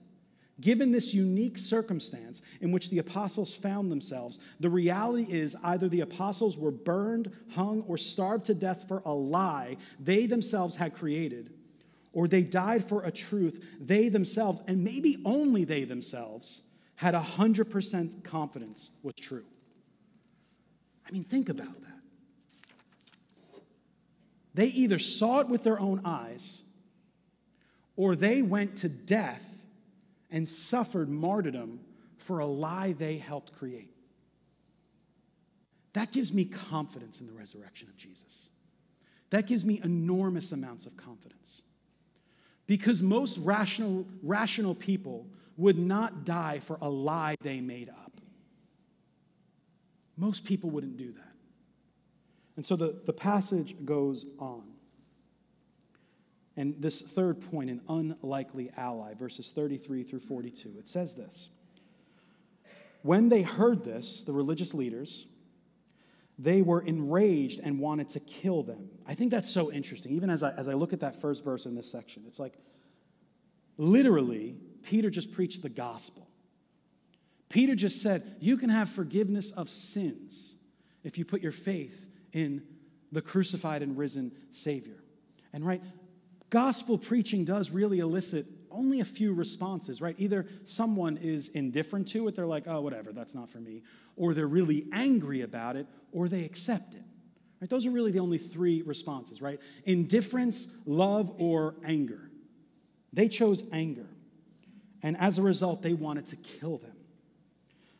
Given 0.60 0.92
this 0.92 1.14
unique 1.14 1.58
circumstance 1.58 2.42
in 2.60 2.72
which 2.72 2.90
the 2.90 2.98
apostles 2.98 3.54
found 3.54 3.92
themselves, 3.92 4.40
the 4.60 4.70
reality 4.70 5.32
is 5.32 5.56
either 5.64 5.88
the 5.88 6.02
apostles 6.02 6.58
were 6.58 6.72
burned, 6.72 7.32
hung, 7.52 7.82
or 7.84 7.98
starved 7.98 8.46
to 8.48 8.54
death 8.54 8.88
for 8.88 9.02
a 9.06 9.14
lie 9.14 9.78
they 10.00 10.26
themselves 10.26 10.76
had 10.76 10.94
created, 10.94 11.54
or 12.12 12.28
they 12.28 12.44
died 12.44 12.84
for 12.84 13.04
a 13.04 13.12
truth 13.12 13.66
they 13.80 14.10
themselves, 14.10 14.62
and 14.68 14.84
maybe 14.84 15.22
only 15.24 15.64
they 15.64 15.86
themselves, 15.86 16.62
had 17.00 17.14
100% 17.14 18.26
confidence 18.26 18.92
was 19.04 19.16
true. 19.16 19.46
I 21.08 21.14
mean, 21.14 21.24
think 21.24 21.48
about 21.48 21.82
that. 21.82 23.62
They 24.54 24.66
either 24.66 25.00
saw 25.00 25.40
it 25.40 25.48
with 25.48 25.64
their 25.64 25.80
own 25.80 26.02
eyes, 26.04 26.62
or 27.96 28.18
they 28.18 28.42
went 28.42 28.80
to 28.80 28.90
death 28.90 29.64
and 30.30 30.46
suffered 30.46 31.08
martyrdom 31.08 31.80
for 32.18 32.40
a 32.40 32.46
lie 32.46 32.92
they 32.92 33.18
helped 33.18 33.54
create. 33.54 33.94
That 35.94 36.12
gives 36.12 36.34
me 36.34 36.44
confidence 36.44 37.22
in 37.22 37.28
the 37.28 37.34
resurrection 37.34 37.88
of 37.88 37.96
Jesus. 37.96 38.50
That 39.30 39.48
gives 39.48 39.64
me 39.64 39.80
enormous 39.86 40.52
amounts 40.52 40.86
of 40.86 40.98
confidence. 40.98 41.62
Because 42.68 43.02
most 43.02 43.38
rational, 43.38 44.06
rational 44.22 44.76
people 44.76 45.28
would 45.60 45.78
not 45.78 46.26
die 46.26 46.60
for 46.60 46.78
a 46.82 46.90
lie 46.90 47.36
they 47.42 47.60
made 47.60 47.90
up. 47.90 48.14
Most 50.16 50.46
people 50.46 50.70
wouldn't 50.70 50.98
do 50.98 51.12
that. 51.12 51.34
And 52.56 52.66
so 52.66 52.76
the, 52.76 53.02
the 53.06 53.14
passage 53.14 53.86
goes 53.86 54.26
on. 54.40 54.64
And 56.56 56.82
this 56.82 57.02
third 57.02 57.42
point, 57.52 57.70
an 57.70 57.82
unlikely 57.88 58.72
ally, 58.76 59.14
verses 59.14 59.52
33 59.52 60.04
through 60.04 60.20
42, 60.20 60.76
it 60.78 60.90
says 60.90 61.16
this 61.16 61.50
When 63.02 63.30
they 63.30 63.42
heard 63.42 63.84
this, 63.84 64.24
the 64.24 64.34
religious 64.34 64.74
leaders, 64.74 65.28
they 66.38 66.62
were 66.62 66.82
enraged 66.82 67.60
and 67.62 67.80
wanted 67.80 68.10
to 68.10 68.22
kill 68.22 68.64
them. 68.64 68.90
I 69.06 69.14
think 69.14 69.32
that's 69.32 69.50
so 69.50 69.72
interesting. 69.72 70.14
Even 70.14 70.30
as 70.30 70.42
I, 70.42 70.52
as 70.52 70.70
I 70.70 70.74
look 70.74 70.94
at 70.94 71.02
that 71.02 71.22
first 71.22 71.44
verse 71.44 71.66
in 71.66 71.76
this 71.76 71.92
section, 71.92 72.24
it's 72.28 72.40
like 72.40 72.58
literally, 73.78 74.56
Peter 74.84 75.10
just 75.10 75.32
preached 75.32 75.62
the 75.62 75.70
gospel. 75.70 76.28
Peter 77.50 77.76
just 77.76 78.02
said, 78.02 78.36
You 78.40 78.58
can 78.58 78.70
have 78.70 78.90
forgiveness 78.90 79.52
of 79.52 79.70
sins 79.70 80.56
if 81.04 81.18
you 81.18 81.26
put 81.26 81.42
your 81.42 81.52
faith 81.52 82.08
in 82.32 82.64
the 83.12 83.22
crucified 83.22 83.82
and 83.82 83.98
risen 83.98 84.32
Savior. 84.52 85.04
And 85.52 85.66
right, 85.66 85.82
gospel 86.50 86.98
preaching 86.98 87.46
does 87.46 87.72
really 87.72 88.00
elicit 88.00 88.46
only 88.72 89.00
a 89.00 89.06
few 89.06 89.34
responses, 89.34 90.00
right? 90.02 90.16
Either 90.20 90.46
someone 90.64 91.18
is 91.18 91.50
indifferent 91.50 92.08
to 92.10 92.28
it, 92.28 92.36
they're 92.36 92.46
like, 92.46 92.68
oh, 92.68 92.82
whatever, 92.82 93.12
that's 93.12 93.34
not 93.34 93.50
for 93.50 93.58
me, 93.58 93.82
or 94.16 94.34
they're 94.34 94.48
really 94.48 94.86
angry 94.92 95.42
about 95.42 95.76
it, 95.76 95.88
or 96.12 96.28
they 96.28 96.44
accept 96.44 96.94
it. 96.94 97.04
Right? 97.60 97.70
Those 97.70 97.86
are 97.86 97.92
really 97.92 98.12
the 98.12 98.20
only 98.20 98.38
three 98.38 98.82
responses, 98.84 99.42
right? 99.42 99.60
Indifference, 99.86 100.68
love, 100.86 101.32
or 101.42 101.76
anger. 101.84 102.30
They 103.12 103.28
chose 103.28 103.64
anger. 103.72 104.06
And 105.02 105.18
as 105.18 105.38
a 105.38 105.42
result, 105.42 105.82
they 105.82 105.94
wanted 105.94 106.26
to 106.28 106.36
kill 106.36 106.78
them. 106.78 106.96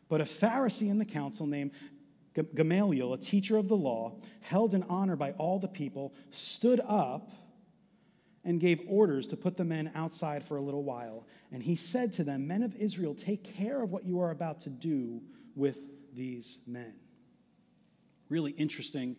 But 0.08 0.20
a 0.20 0.24
Pharisee 0.24 0.90
in 0.90 0.98
the 0.98 1.04
council 1.04 1.46
named 1.46 1.70
Gamaliel, 2.54 3.12
a 3.12 3.18
teacher 3.18 3.56
of 3.56 3.68
the 3.68 3.76
law, 3.76 4.18
held 4.40 4.74
in 4.74 4.82
honor 4.84 5.16
by 5.16 5.32
all 5.32 5.58
the 5.58 5.68
people, 5.68 6.12
stood 6.30 6.80
up 6.80 7.30
and 8.44 8.58
gave 8.58 8.80
orders 8.88 9.26
to 9.28 9.36
put 9.36 9.56
the 9.56 9.64
men 9.64 9.90
outside 9.94 10.44
for 10.44 10.56
a 10.56 10.60
little 10.60 10.82
while. 10.82 11.26
And 11.52 11.62
he 11.62 11.76
said 11.76 12.12
to 12.14 12.24
them, 12.24 12.46
Men 12.46 12.62
of 12.62 12.74
Israel, 12.76 13.14
take 13.14 13.56
care 13.56 13.82
of 13.82 13.90
what 13.90 14.04
you 14.04 14.20
are 14.20 14.30
about 14.30 14.60
to 14.60 14.70
do 14.70 15.22
with 15.54 15.78
these 16.14 16.60
men. 16.66 16.94
Really 18.28 18.52
interesting 18.52 19.16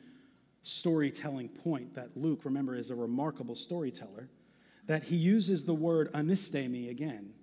storytelling 0.63 1.50
point 1.50 1.96
that 1.96 2.15
Luke, 2.15 2.46
remember, 2.46 2.76
is 2.76 2.89
a 2.89 2.96
remarkable 2.96 3.56
storyteller, 3.56 4.30
that 4.88 5.04
he 5.04 5.15
uses 5.15 5.65
the 5.65 5.74
word 5.74 6.12
anistemi 6.13 6.89
again 6.89 7.34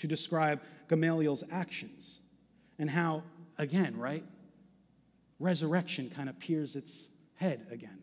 to 0.00 0.06
describe 0.06 0.60
Gamaliel's 0.88 1.44
actions 1.50 2.18
and 2.78 2.90
how, 2.90 3.22
again, 3.58 3.96
right, 3.96 4.24
resurrection 5.38 6.10
kind 6.10 6.28
of 6.28 6.38
peers 6.38 6.76
its 6.76 7.08
head 7.34 7.66
again. 7.70 8.02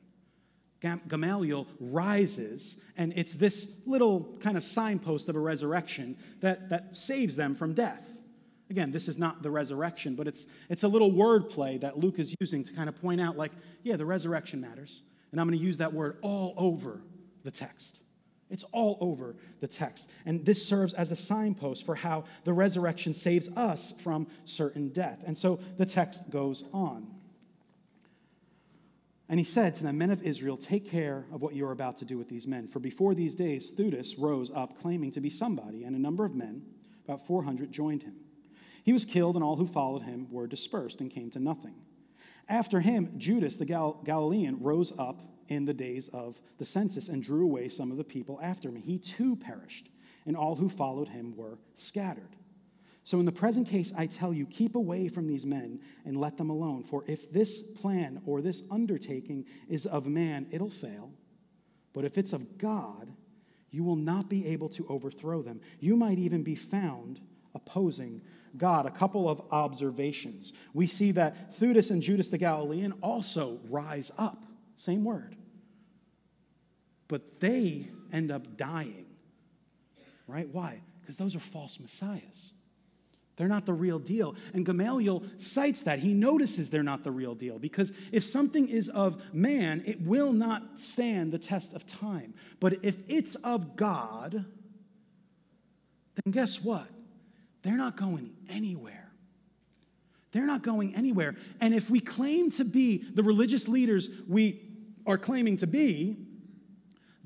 Gamaliel 1.08 1.66
rises, 1.80 2.78
and 2.98 3.12
it's 3.16 3.34
this 3.34 3.82
little 3.88 4.38
kind 4.40 4.58
of 4.58 4.64
signpost 4.64 5.28
of 5.28 5.36
a 5.36 5.40
resurrection 5.40 6.16
that, 6.42 6.70
that 6.70 6.96
saves 6.96 7.36
them 7.36 7.56
from 7.56 7.74
death. 7.74 8.08
Again, 8.70 8.92
this 8.92 9.08
is 9.08 9.18
not 9.18 9.42
the 9.42 9.50
resurrection, 9.50 10.16
but 10.16 10.28
it's, 10.28 10.46
it's 10.70 10.84
a 10.84 10.88
little 10.88 11.12
wordplay 11.12 11.80
that 11.82 11.98
Luke 11.98 12.20
is 12.20 12.36
using 12.40 12.64
to 12.64 12.74
kind 12.74 12.90
of 12.90 13.02
point 13.02 13.20
out, 13.20 13.38
like, 13.38 13.54
yeah, 13.82 13.96
the 13.96 14.06
resurrection 14.06 14.62
matters. 14.62 15.02
And 15.32 15.42
I'm 15.42 15.48
going 15.48 15.58
to 15.58 15.66
use 15.66 15.78
that 15.80 15.94
word 15.94 16.18
all 16.22 16.54
over 16.58 17.02
the 17.44 17.52
text. 17.52 18.00
It's 18.50 18.64
all 18.66 18.98
over 19.02 19.36
the 19.60 19.68
text. 19.68 20.10
And 20.26 20.46
this 20.46 20.66
serves 20.66 20.94
as 20.94 21.12
a 21.12 21.16
signpost 21.16 21.86
for 21.86 21.96
how 21.96 22.26
the 22.46 22.54
resurrection 22.54 23.14
saves 23.14 23.50
us 23.58 23.94
from 24.00 24.28
certain 24.46 24.90
death. 24.90 25.22
And 25.26 25.38
so 25.38 25.60
the 25.78 25.86
text 25.86 26.30
goes 26.32 26.64
on. 26.74 27.08
And 29.30 29.40
he 29.40 29.44
said 29.44 29.76
to 29.76 29.84
the 29.84 29.92
men 29.92 30.12
of 30.12 30.24
Israel, 30.24 30.56
Take 30.56 30.90
care 30.90 31.26
of 31.34 31.42
what 31.42 31.54
you 31.54 31.68
are 31.68 31.74
about 31.74 31.98
to 31.98 32.06
do 32.06 32.18
with 32.18 32.30
these 32.30 32.48
men. 32.48 32.68
For 32.68 32.80
before 32.80 33.14
these 33.14 33.36
days, 33.36 33.74
Theudas 33.74 34.16
rose 34.18 34.50
up 34.56 34.80
claiming 34.80 35.12
to 35.12 35.22
be 35.22 35.30
somebody, 35.30 35.84
and 35.84 35.96
a 35.96 36.00
number 36.00 36.24
of 36.24 36.34
men, 36.34 36.62
about 37.04 37.28
400, 37.28 37.72
joined 37.72 38.04
him. 38.04 38.16
He 38.86 38.94
was 38.94 39.04
killed, 39.04 39.36
and 39.36 39.44
all 39.44 39.58
who 39.58 39.68
followed 39.68 40.04
him 40.04 40.32
were 40.32 40.48
dispersed 40.48 41.02
and 41.02 41.12
came 41.12 41.30
to 41.32 41.40
nothing. 41.40 41.76
After 42.48 42.80
him, 42.80 43.12
Judas 43.18 43.58
the 43.58 43.66
Gal- 43.66 44.00
Galilean 44.06 44.62
rose 44.62 44.98
up 44.98 45.22
in 45.50 45.66
the 45.66 45.74
days 45.74 46.10
of 46.10 46.40
the 46.58 46.66
census 46.66 47.10
and 47.10 47.24
drew 47.24 47.44
away 47.44 47.68
some 47.68 47.92
of 47.92 47.98
the 47.98 48.04
people 48.04 48.40
after 48.42 48.70
him. 48.70 48.76
He 48.76 48.98
too 48.98 49.36
perished, 49.36 49.90
and 50.26 50.36
all 50.36 50.56
who 50.56 50.70
followed 50.70 51.10
him 51.10 51.36
were 51.36 51.58
scattered. 51.76 52.36
So, 53.04 53.20
in 53.20 53.26
the 53.26 53.32
present 53.32 53.70
case, 53.70 53.94
I 53.98 54.06
tell 54.06 54.34
you, 54.34 54.46
keep 54.46 54.76
away 54.76 55.08
from 55.08 55.28
these 55.28 55.46
men 55.46 55.80
and 56.04 56.18
let 56.18 56.36
them 56.36 56.50
alone. 56.50 56.84
For 56.84 57.06
if 57.08 57.32
this 57.32 57.62
plan 57.62 58.22
or 58.26 58.42
this 58.42 58.64
undertaking 58.70 59.46
is 59.70 59.86
of 59.86 60.08
man, 60.08 60.46
it'll 60.52 60.70
fail. 60.70 61.14
But 61.94 62.04
if 62.04 62.18
it's 62.18 62.34
of 62.34 62.58
God, 62.58 63.14
you 63.72 63.86
will 63.86 63.96
not 63.96 64.30
be 64.30 64.46
able 64.48 64.68
to 64.70 64.86
overthrow 64.90 65.42
them. 65.42 65.62
You 65.80 65.96
might 65.96 66.20
even 66.20 66.44
be 66.44 66.56
found 66.56 67.22
opposing 67.56 68.22
God. 68.58 68.86
A 68.86 68.92
couple 68.92 69.30
of 69.30 69.42
observations. 69.52 70.52
We 70.74 70.86
see 70.86 71.12
that 71.12 71.50
Theudas 71.52 71.92
and 71.92 72.02
Judas 72.02 72.30
the 72.30 72.38
Galilean 72.38 72.92
also 73.02 73.62
rise 73.70 74.12
up. 74.18 74.46
Same 74.76 75.06
word. 75.06 75.37
But 77.08 77.40
they 77.40 77.88
end 78.12 78.32
up 78.32 78.58
dying. 78.58 79.06
Right? 80.28 80.48
Why? 80.52 80.82
Because 81.02 81.18
those 81.18 81.36
are 81.36 81.40
false 81.40 81.80
messiahs. 81.80 82.52
They're 83.38 83.48
not 83.48 83.66
the 83.66 83.74
real 83.74 84.00
deal. 84.00 84.36
And 84.54 84.66
Gamaliel 84.66 85.24
cites 85.38 85.84
that. 85.84 86.00
He 86.00 86.14
notices 86.14 86.70
they're 86.70 86.84
not 86.84 87.04
the 87.04 87.12
real 87.12 87.36
deal 87.36 87.60
because 87.60 87.94
if 88.12 88.24
something 88.24 88.68
is 88.68 88.90
of 88.90 89.34
man, 89.34 89.84
it 89.86 90.02
will 90.02 90.34
not 90.34 90.80
stand 90.80 91.32
the 91.32 91.38
test 91.38 91.74
of 91.74 91.86
time. 91.86 92.34
But 92.60 92.84
if 92.84 92.98
it's 93.08 93.36
of 93.36 93.76
God, 93.76 94.32
then 96.26 96.32
guess 96.32 96.64
what? 96.64 96.88
They're 97.62 97.78
not 97.78 97.96
going 97.96 98.34
anywhere. 98.50 99.12
They're 100.32 100.48
not 100.48 100.64
going 100.64 100.96
anywhere. 100.96 101.36
And 101.62 101.76
if 101.76 101.90
we 101.92 102.00
claim 102.00 102.50
to 102.52 102.66
be 102.66 102.98
the 102.98 103.24
religious 103.24 103.68
leaders 103.68 104.10
we 104.28 104.62
are 105.06 105.18
claiming 105.18 105.58
to 105.58 105.68
be, 105.68 106.18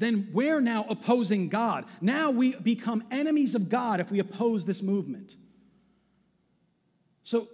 then 0.01 0.29
we're 0.33 0.61
now 0.61 0.85
opposing 0.89 1.49
God. 1.49 1.85
Now 2.01 2.31
we 2.31 2.55
become 2.55 3.03
enemies 3.11 3.55
of 3.55 3.69
God 3.69 3.99
if 3.99 4.11
we 4.11 4.19
oppose 4.19 4.65
this 4.65 4.81
movement. 4.81 5.35
So 7.23 7.47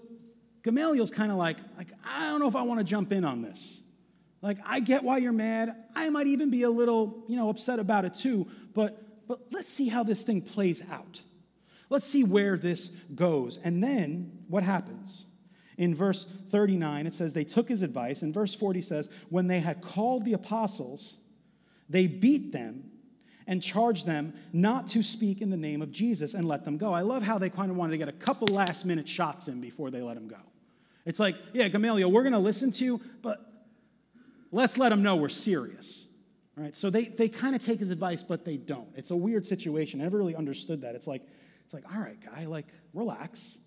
Gamaliel's 0.64 1.12
kind 1.12 1.32
of 1.32 1.38
like, 1.38 1.58
like, 1.78 1.90
I 2.06 2.30
don't 2.32 2.40
know 2.40 2.48
if 2.48 2.56
I 2.56 2.64
want 2.64 2.80
to 2.80 2.84
jump 2.84 3.12
in 3.12 3.24
on 3.24 3.42
this. 3.42 3.82
Like, 4.42 4.58
I 4.66 4.80
get 4.80 5.04
why 5.04 5.18
you're 5.18 5.32
mad. 5.32 5.76
I 5.96 6.10
might 6.10 6.28
even 6.28 6.50
be 6.50 6.64
a 6.64 6.70
little, 6.70 7.24
you 7.28 7.36
know, 7.36 7.50
upset 7.50 7.80
about 7.80 8.06
it 8.06 8.16
too, 8.16 8.48
but 8.74 9.04
but 9.28 9.42
let's 9.52 9.70
see 9.70 9.90
how 9.90 10.04
this 10.04 10.24
thing 10.24 10.42
plays 10.42 10.84
out. 10.90 11.22
Let's 11.90 12.08
see 12.08 12.24
where 12.24 12.58
this 12.58 12.88
goes. 13.14 13.60
And 13.64 13.84
then 13.84 14.44
what 14.48 14.64
happens? 14.64 15.26
In 15.78 15.94
verse 15.94 16.26
39, 16.26 17.06
it 17.06 17.14
says, 17.14 17.34
They 17.34 17.44
took 17.44 17.70
his 17.70 17.82
advice. 17.82 18.24
In 18.24 18.34
verse 18.34 18.56
40 18.56 18.82
says, 18.82 19.10
When 19.30 19.48
they 19.48 19.60
had 19.60 19.82
called 19.82 20.26
the 20.26 20.34
apostles, 20.34 21.18
they 21.90 22.08
beat 22.08 22.52
them 22.52 22.92
and 23.48 23.64
charge 23.64 24.04
them 24.04 24.34
not 24.52 24.90
to 24.90 25.02
speak 25.02 25.42
in 25.42 25.50
the 25.50 25.58
name 25.58 25.82
of 25.82 25.92
Jesus 25.92 26.34
and 26.34 26.46
let 26.46 26.66
them 26.66 26.78
go. 26.78 26.94
I 26.94 27.02
love 27.02 27.24
how 27.24 27.38
they 27.38 27.50
kind 27.50 27.72
of 27.72 27.78
wanted 27.78 27.92
to 27.92 27.98
get 27.98 28.10
a 28.10 28.14
couple 28.14 28.48
last 28.48 28.86
minute 28.86 29.08
shots 29.08 29.48
in 29.48 29.62
before 29.62 29.90
they 29.90 30.02
let 30.02 30.18
him 30.18 30.28
go. 30.28 30.40
It's 31.06 31.20
like, 31.20 31.36
yeah, 31.54 31.70
Gamaliel, 31.70 32.12
we're 32.12 32.24
going 32.24 32.34
to 32.34 32.40
listen 32.40 32.72
to 32.72 32.84
you, 32.84 33.02
but 33.22 33.40
let's 34.52 34.78
let 34.78 34.90
them 34.90 35.02
know 35.02 35.16
we're 35.16 35.30
serious. 35.30 36.06
All 36.58 36.64
right, 36.64 36.76
so 36.76 36.90
they, 36.90 37.06
they 37.06 37.30
kind 37.30 37.56
of 37.56 37.64
take 37.64 37.80
his 37.80 37.92
advice, 37.92 38.24
but 38.24 38.44
they 38.44 38.58
don't. 38.58 38.90
It's 38.96 39.12
a 39.12 39.16
weird 39.16 39.46
situation. 39.46 40.02
I 40.02 40.04
never 40.04 40.18
really 40.18 40.36
understood 40.36 40.82
that. 40.82 40.96
It's 40.96 41.08
like, 41.08 41.22
it's 41.64 41.74
like, 41.74 41.86
all 41.94 42.02
right, 42.02 42.18
guy, 42.20 42.46
like, 42.46 42.66
relax. 42.94 43.60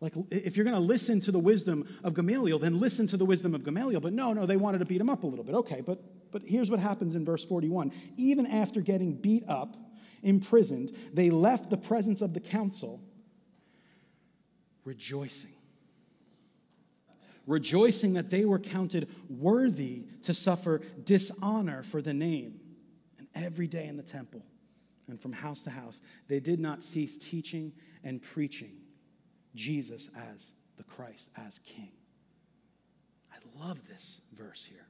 Like, 0.00 0.14
if 0.30 0.56
you're 0.56 0.64
going 0.64 0.76
to 0.76 0.82
listen 0.82 1.20
to 1.20 1.30
the 1.32 1.38
wisdom 1.38 1.86
of 2.02 2.14
Gamaliel, 2.14 2.58
then 2.58 2.80
listen 2.80 3.06
to 3.08 3.16
the 3.16 3.24
wisdom 3.24 3.54
of 3.54 3.62
Gamaliel. 3.62 4.00
But 4.00 4.12
no, 4.12 4.32
no, 4.32 4.46
they 4.46 4.56
wanted 4.56 4.78
to 4.78 4.84
beat 4.84 5.00
him 5.00 5.10
up 5.10 5.22
a 5.22 5.26
little 5.26 5.44
bit. 5.44 5.54
Okay, 5.54 5.80
but, 5.80 6.02
but 6.30 6.42
here's 6.44 6.70
what 6.70 6.80
happens 6.80 7.14
in 7.14 7.24
verse 7.24 7.44
41. 7.44 7.92
Even 8.16 8.46
after 8.46 8.80
getting 8.80 9.14
beat 9.14 9.44
up, 9.48 9.76
imprisoned, 10.22 10.92
they 11.12 11.30
left 11.30 11.70
the 11.70 11.76
presence 11.76 12.22
of 12.22 12.34
the 12.34 12.40
council 12.40 13.00
rejoicing. 14.84 15.52
Rejoicing 17.46 18.14
that 18.14 18.30
they 18.30 18.44
were 18.44 18.58
counted 18.58 19.08
worthy 19.28 20.04
to 20.22 20.34
suffer 20.34 20.82
dishonor 21.04 21.82
for 21.82 22.02
the 22.02 22.12
name. 22.12 22.60
And 23.18 23.28
every 23.34 23.66
day 23.66 23.86
in 23.86 23.96
the 23.96 24.02
temple 24.02 24.44
and 25.08 25.20
from 25.20 25.32
house 25.32 25.62
to 25.62 25.70
house, 25.70 26.02
they 26.28 26.40
did 26.40 26.60
not 26.60 26.82
cease 26.82 27.16
teaching 27.16 27.72
and 28.04 28.20
preaching 28.20 28.72
Jesus 29.54 30.10
as 30.34 30.52
the 30.76 30.84
Christ, 30.84 31.30
as 31.36 31.58
King. 31.60 31.92
I 33.32 33.64
love 33.64 33.88
this 33.88 34.20
verse 34.34 34.64
here. 34.64 34.87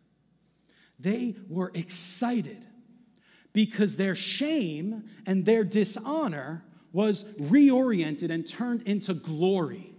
They 0.98 1.36
were 1.48 1.70
excited 1.74 2.66
because 3.52 3.96
their 3.96 4.14
shame 4.14 5.04
and 5.26 5.44
their 5.44 5.64
dishonor 5.64 6.64
was 6.92 7.24
reoriented 7.34 8.30
and 8.30 8.48
turned 8.48 8.82
into 8.82 9.14
glory 9.14 9.94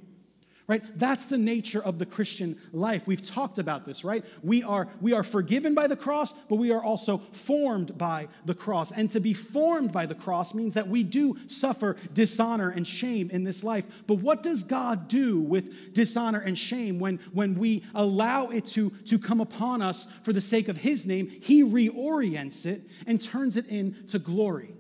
right? 0.69 0.84
That's 0.97 1.25
the 1.25 1.39
nature 1.39 1.84
of 1.84 1.97
the 1.97 2.05
Christian 2.05 2.55
life. 2.71 3.08
We've 3.08 3.25
talked 3.25 3.58
about 3.58 3.86
this, 3.86 4.03
right? 4.03 4.23
We 4.43 4.62
are, 4.62 4.88
we 5.01 5.13
are 5.13 5.23
forgiven 5.23 5.73
by 5.73 5.88
the 5.88 5.95
cross, 5.95 6.32
but 6.32 6.58
we 6.58 6.71
are 6.71 6.84
also 6.84 7.17
formed 7.17 7.97
by 7.97 8.27
the 8.45 8.53
cross. 8.53 8.91
And 8.91 9.10
to 9.12 9.19
be 9.19 9.34
formed 9.34 9.91
by 9.91 10.05
the 10.05 10.13
cross 10.13 10.53
means 10.53 10.75
that 10.75 10.88
we 10.88 11.03
do 11.03 11.36
suffer 11.47 11.97
dishonor 12.13 12.69
and 12.69 12.86
shame 12.86 13.32
in 13.32 13.43
this 13.43 13.63
life. 13.63 14.03
But 14.05 14.19
what 14.19 14.43
does 14.43 14.63
God 14.63 15.08
do 15.08 15.41
with 15.41 15.95
dishonor 15.95 16.39
and 16.39 16.55
shame 16.55 16.99
when, 16.99 17.17
when 17.34 17.55
we 17.55 17.84
allow 17.95 18.49
it 18.49 18.65
to, 18.67 18.91
to 19.08 19.17
come 19.17 19.41
upon 19.41 19.82
us 19.82 20.05
for 20.21 20.34
the 20.34 20.39
sake 20.39 20.67
of 20.67 20.77
His 20.77 21.08
name? 21.08 21.29
He 21.29 21.63
reorients 21.63 22.67
it 22.67 22.84
and 23.08 23.19
turns 23.19 23.58
it 23.58 23.65
into 23.65 24.19
glory. 24.19 24.75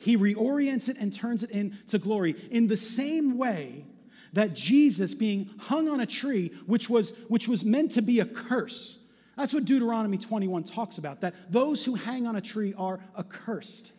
He 0.00 0.16
reorients 0.16 0.88
it 0.88 0.96
and 0.98 1.12
turns 1.12 1.44
it 1.44 1.50
into 1.50 2.00
glory. 2.00 2.34
In 2.50 2.66
the 2.66 2.76
same 2.76 3.38
way, 3.38 3.84
that 4.32 4.54
Jesus 4.54 5.14
being 5.14 5.50
hung 5.58 5.88
on 5.88 6.00
a 6.00 6.06
tree, 6.06 6.52
which 6.66 6.90
was, 6.90 7.10
which 7.28 7.48
was 7.48 7.64
meant 7.64 7.92
to 7.92 8.02
be 8.02 8.20
a 8.20 8.26
curse. 8.26 8.98
That's 9.36 9.52
what 9.52 9.64
Deuteronomy 9.64 10.18
21 10.18 10.64
talks 10.64 10.98
about, 10.98 11.20
that 11.20 11.34
those 11.50 11.84
who 11.84 11.94
hang 11.94 12.26
on 12.26 12.36
a 12.36 12.40
tree 12.40 12.74
are 12.76 13.00
accursed. 13.18 13.92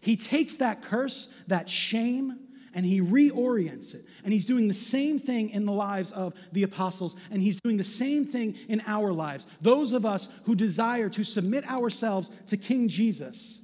He 0.00 0.16
takes 0.16 0.58
that 0.58 0.82
curse, 0.82 1.28
that 1.48 1.68
shame, 1.68 2.38
and 2.72 2.84
he 2.84 3.00
reorients 3.00 3.94
it. 3.94 4.04
And 4.22 4.32
he's 4.32 4.44
doing 4.44 4.68
the 4.68 4.74
same 4.74 5.18
thing 5.18 5.50
in 5.50 5.64
the 5.64 5.72
lives 5.72 6.12
of 6.12 6.34
the 6.52 6.62
apostles, 6.62 7.16
and 7.30 7.40
he's 7.40 7.58
doing 7.62 7.78
the 7.78 7.84
same 7.84 8.24
thing 8.26 8.54
in 8.68 8.82
our 8.86 9.12
lives. 9.12 9.46
Those 9.60 9.92
of 9.92 10.06
us 10.06 10.28
who 10.44 10.54
desire 10.54 11.08
to 11.08 11.24
submit 11.24 11.68
ourselves 11.68 12.30
to 12.48 12.56
King 12.56 12.88
Jesus, 12.88 13.62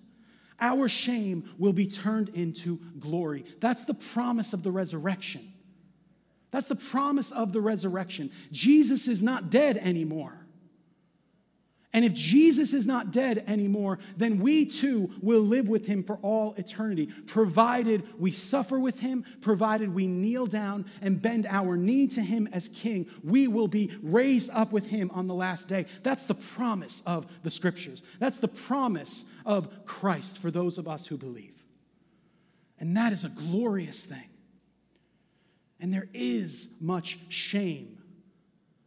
our 0.58 0.88
shame 0.88 1.44
will 1.58 1.74
be 1.74 1.86
turned 1.86 2.30
into 2.30 2.80
glory. 2.98 3.44
That's 3.60 3.84
the 3.84 3.94
promise 3.94 4.54
of 4.54 4.62
the 4.62 4.70
resurrection. 4.70 5.51
That's 6.52 6.68
the 6.68 6.76
promise 6.76 7.32
of 7.32 7.52
the 7.52 7.60
resurrection. 7.60 8.30
Jesus 8.52 9.08
is 9.08 9.22
not 9.22 9.50
dead 9.50 9.78
anymore. 9.78 10.38
And 11.94 12.06
if 12.06 12.14
Jesus 12.14 12.72
is 12.72 12.86
not 12.86 13.10
dead 13.10 13.44
anymore, 13.46 13.98
then 14.16 14.38
we 14.38 14.64
too 14.64 15.10
will 15.20 15.42
live 15.42 15.68
with 15.68 15.86
him 15.86 16.02
for 16.02 16.16
all 16.22 16.54
eternity, 16.56 17.06
provided 17.26 18.04
we 18.18 18.32
suffer 18.32 18.78
with 18.78 19.00
him, 19.00 19.24
provided 19.42 19.94
we 19.94 20.06
kneel 20.06 20.46
down 20.46 20.86
and 21.02 21.20
bend 21.20 21.46
our 21.46 21.76
knee 21.76 22.06
to 22.08 22.22
him 22.22 22.48
as 22.50 22.70
king. 22.70 23.08
We 23.22 23.46
will 23.46 23.68
be 23.68 23.90
raised 24.02 24.48
up 24.54 24.72
with 24.72 24.86
him 24.86 25.10
on 25.12 25.26
the 25.26 25.34
last 25.34 25.68
day. 25.68 25.84
That's 26.02 26.24
the 26.24 26.34
promise 26.34 27.02
of 27.04 27.26
the 27.42 27.50
scriptures. 27.50 28.02
That's 28.18 28.40
the 28.40 28.48
promise 28.48 29.26
of 29.44 29.84
Christ 29.84 30.38
for 30.38 30.50
those 30.50 30.78
of 30.78 30.88
us 30.88 31.06
who 31.06 31.18
believe. 31.18 31.62
And 32.78 32.96
that 32.96 33.12
is 33.12 33.24
a 33.24 33.28
glorious 33.28 34.06
thing. 34.06 34.31
And 35.82 35.92
there 35.92 36.08
is 36.14 36.68
much 36.80 37.18
shame 37.28 37.98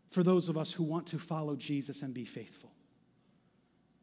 for 0.10 0.24
those 0.24 0.48
of 0.48 0.58
us 0.58 0.72
who 0.72 0.84
want 0.84 1.08
to 1.08 1.20
follow 1.20 1.58
Jesus 1.58 2.02
and 2.02 2.14
be 2.14 2.24
faithful. 2.24 2.72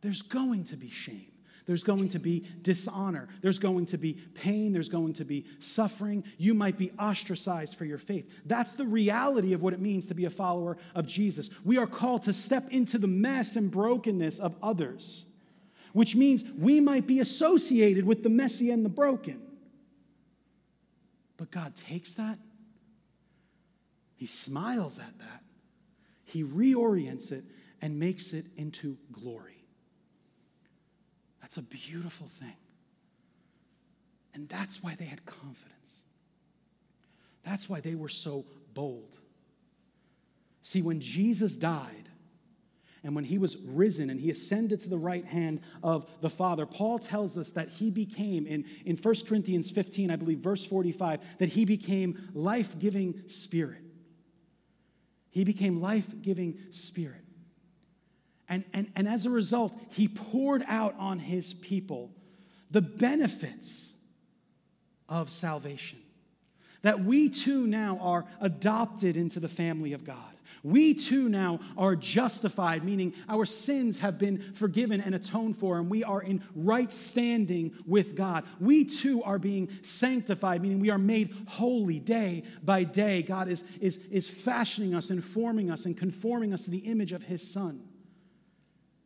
There's 0.02 0.20
going 0.20 0.64
to 0.64 0.76
be 0.76 0.90
shame. 0.90 1.32
There's 1.64 1.84
going 1.84 2.08
to 2.08 2.18
be 2.18 2.44
dishonor. 2.60 3.28
There's 3.40 3.58
going 3.58 3.86
to 3.86 3.96
be 3.96 4.14
pain. 4.34 4.74
There's 4.74 4.90
going 4.90 5.14
to 5.14 5.24
be 5.24 5.46
suffering. 5.58 6.22
You 6.36 6.52
might 6.52 6.76
be 6.76 6.90
ostracized 6.98 7.76
for 7.76 7.86
your 7.86 7.98
faith. 7.98 8.30
That's 8.44 8.74
the 8.74 8.84
reality 8.84 9.54
of 9.54 9.62
what 9.62 9.72
it 9.72 9.80
means 9.80 10.06
to 10.06 10.14
be 10.14 10.26
a 10.26 10.30
follower 10.30 10.76
of 10.94 11.06
Jesus. 11.06 11.48
We 11.64 11.78
are 11.78 11.86
called 11.86 12.24
to 12.24 12.34
step 12.34 12.68
into 12.70 12.98
the 12.98 13.06
mess 13.06 13.56
and 13.56 13.70
brokenness 13.70 14.38
of 14.38 14.54
others, 14.62 15.24
which 15.94 16.14
means 16.14 16.44
we 16.58 16.80
might 16.80 17.06
be 17.06 17.20
associated 17.20 18.04
with 18.04 18.22
the 18.22 18.28
messy 18.28 18.70
and 18.70 18.84
the 18.84 18.90
broken. 18.90 19.40
But 21.38 21.50
God 21.50 21.74
takes 21.74 22.14
that, 22.14 22.38
He 24.22 24.26
smiles 24.26 25.00
at 25.00 25.18
that, 25.18 25.42
He 26.24 26.44
reorients 26.44 27.32
it, 27.32 27.42
and 27.80 27.98
makes 27.98 28.32
it 28.32 28.46
into 28.56 28.96
glory. 29.10 29.64
That's 31.40 31.56
a 31.56 31.62
beautiful 31.62 32.28
thing. 32.28 32.54
And 34.32 34.48
that's 34.48 34.80
why 34.80 34.94
they 34.94 35.06
had 35.06 35.26
confidence. 35.26 36.04
That's 37.42 37.68
why 37.68 37.80
they 37.80 37.96
were 37.96 38.08
so 38.08 38.44
bold. 38.74 39.18
See, 40.60 40.82
when 40.82 41.00
Jesus 41.00 41.56
died, 41.56 42.08
and 43.02 43.16
when 43.16 43.24
he 43.24 43.38
was 43.38 43.56
risen 43.56 44.08
and 44.08 44.20
he 44.20 44.30
ascended 44.30 44.78
to 44.82 44.88
the 44.88 44.98
right 44.98 45.24
hand 45.24 45.62
of 45.82 46.08
the 46.20 46.30
Father, 46.30 46.64
Paul 46.64 47.00
tells 47.00 47.36
us 47.36 47.50
that 47.50 47.70
he 47.70 47.90
became, 47.90 48.46
in, 48.46 48.66
in 48.84 48.96
1 48.96 49.14
Corinthians 49.26 49.72
15, 49.72 50.12
I 50.12 50.14
believe, 50.14 50.38
verse 50.38 50.64
45, 50.64 51.38
that 51.38 51.48
he 51.48 51.64
became 51.64 52.30
life 52.34 52.78
giving 52.78 53.26
spirit. 53.26 53.81
He 55.32 55.44
became 55.44 55.80
life 55.80 56.22
giving 56.22 56.58
spirit. 56.70 57.24
And, 58.48 58.64
and, 58.74 58.92
and 58.94 59.08
as 59.08 59.24
a 59.24 59.30
result, 59.30 59.74
he 59.88 60.06
poured 60.06 60.62
out 60.68 60.94
on 60.98 61.18
his 61.18 61.54
people 61.54 62.12
the 62.70 62.82
benefits 62.82 63.94
of 65.08 65.30
salvation. 65.30 65.98
That 66.82 67.00
we 67.00 67.30
too 67.30 67.66
now 67.66 67.98
are 68.02 68.26
adopted 68.42 69.16
into 69.16 69.40
the 69.40 69.48
family 69.48 69.94
of 69.94 70.04
God. 70.04 70.31
We 70.62 70.94
too 70.94 71.28
now 71.28 71.60
are 71.76 71.96
justified, 71.96 72.84
meaning 72.84 73.14
our 73.28 73.44
sins 73.44 73.98
have 74.00 74.18
been 74.18 74.52
forgiven 74.54 75.00
and 75.00 75.14
atoned 75.14 75.56
for, 75.56 75.78
and 75.78 75.90
we 75.90 76.04
are 76.04 76.22
in 76.22 76.42
right 76.54 76.92
standing 76.92 77.72
with 77.86 78.14
God. 78.14 78.44
We 78.60 78.84
too 78.84 79.22
are 79.22 79.38
being 79.38 79.68
sanctified, 79.82 80.62
meaning 80.62 80.80
we 80.80 80.90
are 80.90 80.98
made 80.98 81.34
holy 81.48 81.98
day 81.98 82.44
by 82.62 82.84
day. 82.84 83.22
God 83.22 83.48
is, 83.48 83.64
is, 83.80 83.98
is 84.10 84.28
fashioning 84.28 84.94
us 84.94 85.10
and 85.10 85.24
forming 85.24 85.70
us 85.70 85.86
and 85.86 85.96
conforming 85.96 86.52
us 86.52 86.64
to 86.64 86.70
the 86.70 86.78
image 86.78 87.12
of 87.12 87.24
His 87.24 87.48
Son. 87.48 87.82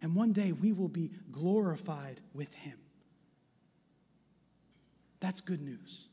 And 0.02 0.14
one 0.14 0.32
day 0.32 0.52
we 0.52 0.72
will 0.72 0.88
be 0.88 1.10
glorified 1.32 2.20
with 2.34 2.52
him. 2.54 2.78
That's 5.20 5.40
good 5.40 5.62
news. 5.62 6.08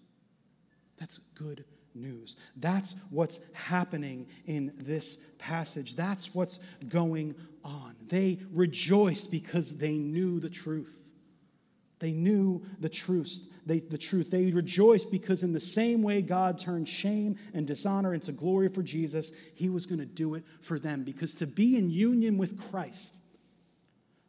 That's 0.98 1.18
good 1.36 1.66
news. 1.96 2.36
That's 2.56 2.96
what's 3.10 3.40
happening 3.54 4.28
in 4.46 4.74
this 4.78 5.18
passage. 5.38 5.96
That's 5.96 6.34
what's 6.34 6.60
going 6.88 7.36
on. 7.64 7.96
They 8.08 8.40
rejoiced 8.52 9.32
because 9.32 9.78
they 9.78 9.94
knew 9.94 10.40
the 10.40 10.50
truth. 10.50 11.00
They 12.00 12.12
knew 12.12 12.64
the 12.80 12.90
truth. 12.90 13.48
They, 13.66 13.80
the 13.80 13.98
truth. 13.98 14.30
They 14.30 14.48
rejoiced 14.48 15.10
because, 15.10 15.42
in 15.42 15.54
the 15.54 15.60
same 15.60 16.04
way 16.04 16.22
God 16.22 16.60
turned 16.60 16.90
shame 16.90 17.38
and 17.54 17.66
dishonor 17.66 18.14
into 18.14 18.34
glory 18.34 18.68
for 18.68 18.84
Jesus, 18.84 19.32
He 19.56 19.70
was 19.70 19.86
going 19.86 20.00
to 20.00 20.06
do 20.06 20.36
it 20.36 20.44
for 20.60 20.78
them. 20.78 21.04
Because 21.04 21.34
to 21.36 21.48
be 21.48 21.78
in 21.78 21.90
union 21.90 22.38
with 22.38 22.60
Christ 22.70 23.20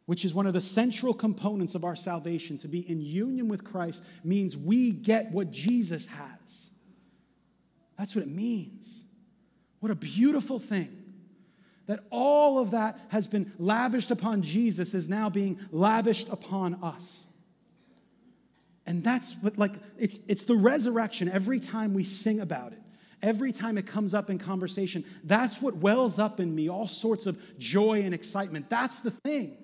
which 0.05 0.23
is 0.23 0.33
one 0.33 0.45
of 0.45 0.53
the 0.53 0.61
central 0.61 1.13
components 1.13 1.75
of 1.75 1.83
our 1.83 1.95
salvation. 1.95 2.57
To 2.59 2.67
be 2.67 2.89
in 2.89 3.01
union 3.01 3.47
with 3.47 3.63
Christ 3.63 4.03
means 4.23 4.55
we 4.55 4.91
get 4.91 5.31
what 5.31 5.51
Jesus 5.51 6.07
has. 6.07 6.64
That's 7.97 8.15
what 8.15 8.23
it 8.23 8.31
means. 8.31 9.03
What 9.79 9.91
a 9.91 9.95
beautiful 9.95 10.59
thing. 10.59 11.03
That 11.87 11.99
all 12.09 12.57
of 12.57 12.71
that 12.71 12.99
has 13.09 13.27
been 13.27 13.51
lavished 13.59 14.09
upon 14.09 14.41
Jesus 14.41 14.93
is 14.93 15.07
now 15.07 15.29
being 15.29 15.59
lavished 15.71 16.29
upon 16.29 16.75
us. 16.83 17.25
And 18.87 19.03
that's 19.03 19.33
what, 19.41 19.57
like, 19.57 19.73
it's, 19.97 20.19
it's 20.27 20.45
the 20.45 20.55
resurrection 20.55 21.29
every 21.29 21.59
time 21.59 21.93
we 21.93 22.03
sing 22.03 22.39
about 22.39 22.71
it. 22.71 22.79
Every 23.21 23.51
time 23.51 23.77
it 23.77 23.87
comes 23.87 24.13
up 24.13 24.29
in 24.29 24.37
conversation, 24.37 25.03
that's 25.23 25.61
what 25.61 25.75
wells 25.75 26.19
up 26.19 26.39
in 26.39 26.53
me, 26.53 26.69
all 26.69 26.87
sorts 26.87 27.25
of 27.25 27.57
joy 27.57 28.01
and 28.01 28.13
excitement. 28.13 28.69
That's 28.69 28.99
the 28.99 29.11
thing. 29.11 29.57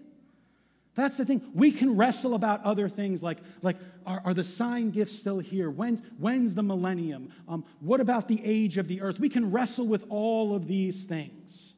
That's 0.95 1.15
the 1.15 1.23
thing. 1.23 1.41
We 1.53 1.71
can 1.71 1.95
wrestle 1.95 2.33
about 2.35 2.63
other 2.63 2.89
things 2.89 3.23
like, 3.23 3.37
like 3.61 3.77
are, 4.05 4.21
are 4.25 4.33
the 4.33 4.43
sign 4.43 4.91
gifts 4.91 5.17
still 5.17 5.39
here? 5.39 5.69
When's, 5.69 6.01
when's 6.17 6.53
the 6.53 6.63
millennium? 6.63 7.31
Um, 7.47 7.63
what 7.79 8.01
about 8.01 8.27
the 8.27 8.41
age 8.43 8.77
of 8.77 8.87
the 8.87 9.01
earth? 9.01 9.19
We 9.19 9.29
can 9.29 9.51
wrestle 9.51 9.87
with 9.87 10.05
all 10.09 10.53
of 10.53 10.67
these 10.67 11.03
things. 11.03 11.75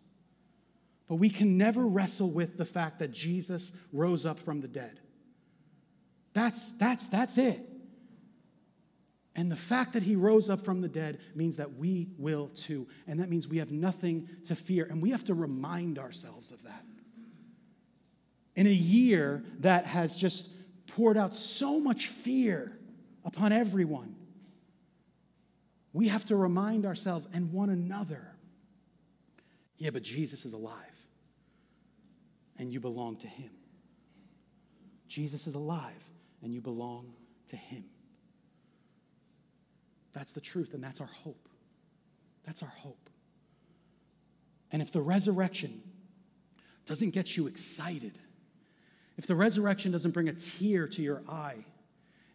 But 1.08 1.15
we 1.15 1.30
can 1.30 1.58
never 1.58 1.86
wrestle 1.86 2.32
with 2.32 2.58
the 2.58 2.65
fact 2.65 2.99
that 2.99 3.12
Jesus 3.12 3.73
rose 3.91 4.26
up 4.26 4.39
from 4.39 4.62
the 4.62 4.67
dead. 4.67 4.99
That's, 6.34 6.71
that's, 6.71 7.08
that's 7.08 7.38
it. 7.38 7.60
And 9.36 9.52
the 9.52 9.56
fact 9.56 9.93
that 9.93 10.04
he 10.04 10.15
rose 10.15 10.49
up 10.49 10.62
from 10.62 10.82
the 10.82 10.88
dead 10.88 11.19
means 11.36 11.58
that 11.58 11.76
we 11.76 12.08
will 12.17 12.47
too. 12.49 12.88
And 13.08 13.19
that 13.19 13.30
means 13.30 13.47
we 13.47 13.58
have 13.58 13.71
nothing 13.71 14.28
to 14.45 14.56
fear. 14.56 14.88
And 14.89 15.02
we 15.02 15.12
have 15.12 15.26
to 15.26 15.36
remind 15.36 15.99
ourselves 15.99 16.52
of 16.52 16.63
that 16.63 16.84
in 18.55 18.67
a 18.67 18.71
year 18.71 19.43
that 19.59 19.85
has 19.85 20.15
just 20.15 20.49
poured 20.87 21.17
out 21.17 21.33
so 21.33 21.79
much 21.79 22.07
fear 22.07 22.77
upon 23.25 23.51
everyone, 23.51 24.15
we 25.91 26.07
have 26.07 26.25
to 26.25 26.35
remind 26.35 26.85
ourselves 26.85 27.27
and 27.33 27.51
one 27.51 27.69
another 27.69 28.33
yeah, 29.83 29.89
but 29.89 30.01
Jesus 30.01 30.45
is 30.45 30.53
alive 30.53 30.75
and 32.57 32.71
you 32.71 32.79
belong 32.79 33.17
to 33.17 33.27
him. 33.27 33.51
Jesus 35.09 35.45
is 35.45 35.55
alive 35.55 36.09
and 36.41 36.53
you 36.53 36.61
belong 36.61 37.13
to 37.47 37.57
him. 37.57 37.83
That's 40.13 40.31
the 40.31 40.39
truth 40.39 40.73
and 40.73 40.81
that's 40.81 41.01
our 41.01 41.09
hope. 41.23 41.49
That's 42.45 42.63
our 42.63 42.69
hope. 42.69 43.09
And 44.71 44.81
if 44.81 44.93
the 44.93 45.01
resurrection 45.01 45.81
doesn't 46.85 47.09
get 47.09 47.35
you 47.35 47.47
excited, 47.47 48.17
if 49.17 49.28
the 49.28 49.36
resurrection 49.36 49.91
doesn't 49.91 50.12
bring 50.12 50.28
a 50.28 50.34
tear 50.34 50.88
to 50.88 51.02
your 51.02 51.21
eye, 51.30 51.65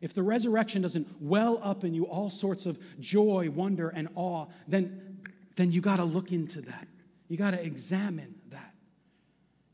if 0.01 0.15
the 0.15 0.23
resurrection 0.23 0.83
doesn't 0.83 1.09
well 1.21 1.59
up 1.63 1.83
in 1.83 1.93
you 1.93 2.05
all 2.05 2.31
sorts 2.31 2.67
of 2.67 2.79
joy, 3.01 3.51
wonder, 3.51 3.89
and 3.89 4.09
awe, 4.15 4.47
then, 4.69 5.19
then 5.57 5.73
you 5.73 5.81
got 5.81 5.97
to 5.97 6.05
look 6.05 6.31
into 6.31 6.61
that. 6.63 6.87
You 7.29 7.37
got 7.37 7.51
to 7.53 7.65
examine 7.65 8.37
that. 8.51 8.75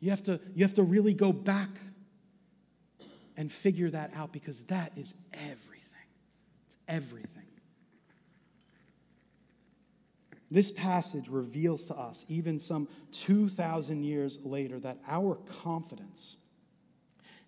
You 0.01 0.11
have, 0.11 0.23
to, 0.25 0.40
you 0.55 0.64
have 0.64 0.75
to 0.75 0.83
really 0.83 1.14
go 1.14 1.33
back 1.33 1.71
and 3.37 3.53
figure 3.53 3.90
that 3.90 4.14
out 4.17 4.33
because 4.33 4.62
that 4.64 4.93
is 4.97 5.14
everything. 5.35 6.09
It's 6.67 6.77
everything. 6.88 7.43
This 10.51 10.71
passage 10.71 11.29
reveals 11.29 11.87
to 11.88 11.97
us, 11.97 12.25
even 12.29 12.61
some 12.61 12.88
2,000 13.12 14.05
years 14.05 14.38
later, 14.45 14.79
that 14.81 14.99
our 15.07 15.35
confidence 15.35 16.37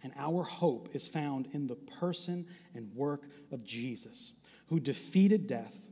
and 0.03 0.13
our 0.17 0.43
hope 0.43 0.91
is 0.95 1.09
found 1.09 1.49
in 1.53 1.67
the 1.67 1.75
person 1.75 2.47
and 2.75 2.95
work 2.95 3.27
of 3.53 3.65
Jesus, 3.65 4.33
who 4.69 4.81
defeated 4.81 5.47
death 5.47 5.87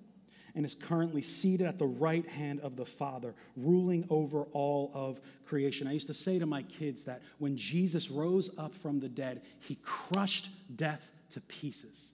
and 0.55 0.65
is 0.65 0.75
currently 0.75 1.23
seated 1.23 1.67
at 1.67 1.79
the 1.79 1.87
right 1.87 2.27
hand 2.27 2.61
of 2.61 2.77
the 2.77 2.85
Father, 2.85 3.35
ruling 3.57 4.07
over 4.09 4.43
all 4.53 4.91
of 4.95 5.21
creation. 5.45 5.89
I 5.89 5.93
used 5.93 6.07
to 6.07 6.15
say 6.15 6.39
to 6.39 6.47
my 6.47 6.63
kids 6.63 7.05
that 7.05 7.23
when 7.39 7.57
Jesus 7.57 8.11
rose 8.11 8.51
up 8.57 8.75
from 8.75 9.01
the 9.01 9.09
dead, 9.09 9.43
he 9.59 9.77
crushed 9.83 10.51
death 10.77 11.11
to 11.31 11.41
pieces. 11.41 12.13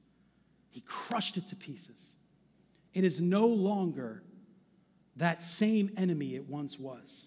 He 0.71 0.81
crushed 0.83 1.37
it 1.37 1.49
to 1.49 1.57
pieces. 1.57 2.15
It 2.95 3.05
is 3.05 3.21
no 3.21 3.47
longer 3.47 4.23
that 5.17 5.43
same 5.43 5.91
enemy 5.97 6.35
it 6.35 6.49
once 6.49 6.79
was. 6.79 7.27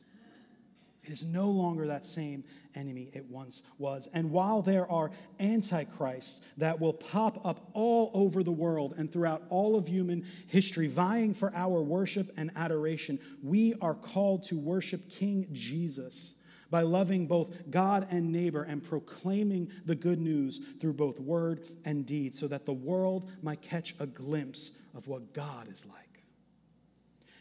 It 1.03 1.11
is 1.11 1.25
no 1.25 1.49
longer 1.49 1.87
that 1.87 2.05
same 2.05 2.45
enemy 2.75 3.09
it 3.13 3.25
once 3.29 3.63
was. 3.77 4.07
And 4.13 4.31
while 4.31 4.61
there 4.61 4.89
are 4.89 5.11
antichrists 5.39 6.41
that 6.57 6.79
will 6.79 6.93
pop 6.93 7.45
up 7.45 7.69
all 7.73 8.09
over 8.13 8.41
the 8.41 8.51
world 8.51 8.93
and 8.97 9.11
throughout 9.11 9.43
all 9.49 9.75
of 9.75 9.87
human 9.87 10.25
history, 10.47 10.87
vying 10.87 11.33
for 11.33 11.53
our 11.53 11.81
worship 11.81 12.31
and 12.37 12.51
adoration, 12.55 13.19
we 13.41 13.73
are 13.81 13.93
called 13.93 14.43
to 14.45 14.57
worship 14.57 15.09
King 15.09 15.47
Jesus 15.51 16.35
by 16.69 16.81
loving 16.81 17.27
both 17.27 17.69
God 17.69 18.07
and 18.09 18.31
neighbor 18.31 18.63
and 18.63 18.81
proclaiming 18.81 19.69
the 19.85 19.93
good 19.95 20.19
news 20.19 20.59
through 20.79 20.93
both 20.93 21.19
word 21.19 21.61
and 21.85 22.05
deed 22.05 22.33
so 22.33 22.47
that 22.47 22.65
the 22.65 22.73
world 22.73 23.29
might 23.43 23.61
catch 23.61 23.93
a 23.99 24.07
glimpse 24.07 24.71
of 24.95 25.07
what 25.07 25.33
God 25.33 25.67
is 25.71 25.85
like. 25.85 26.23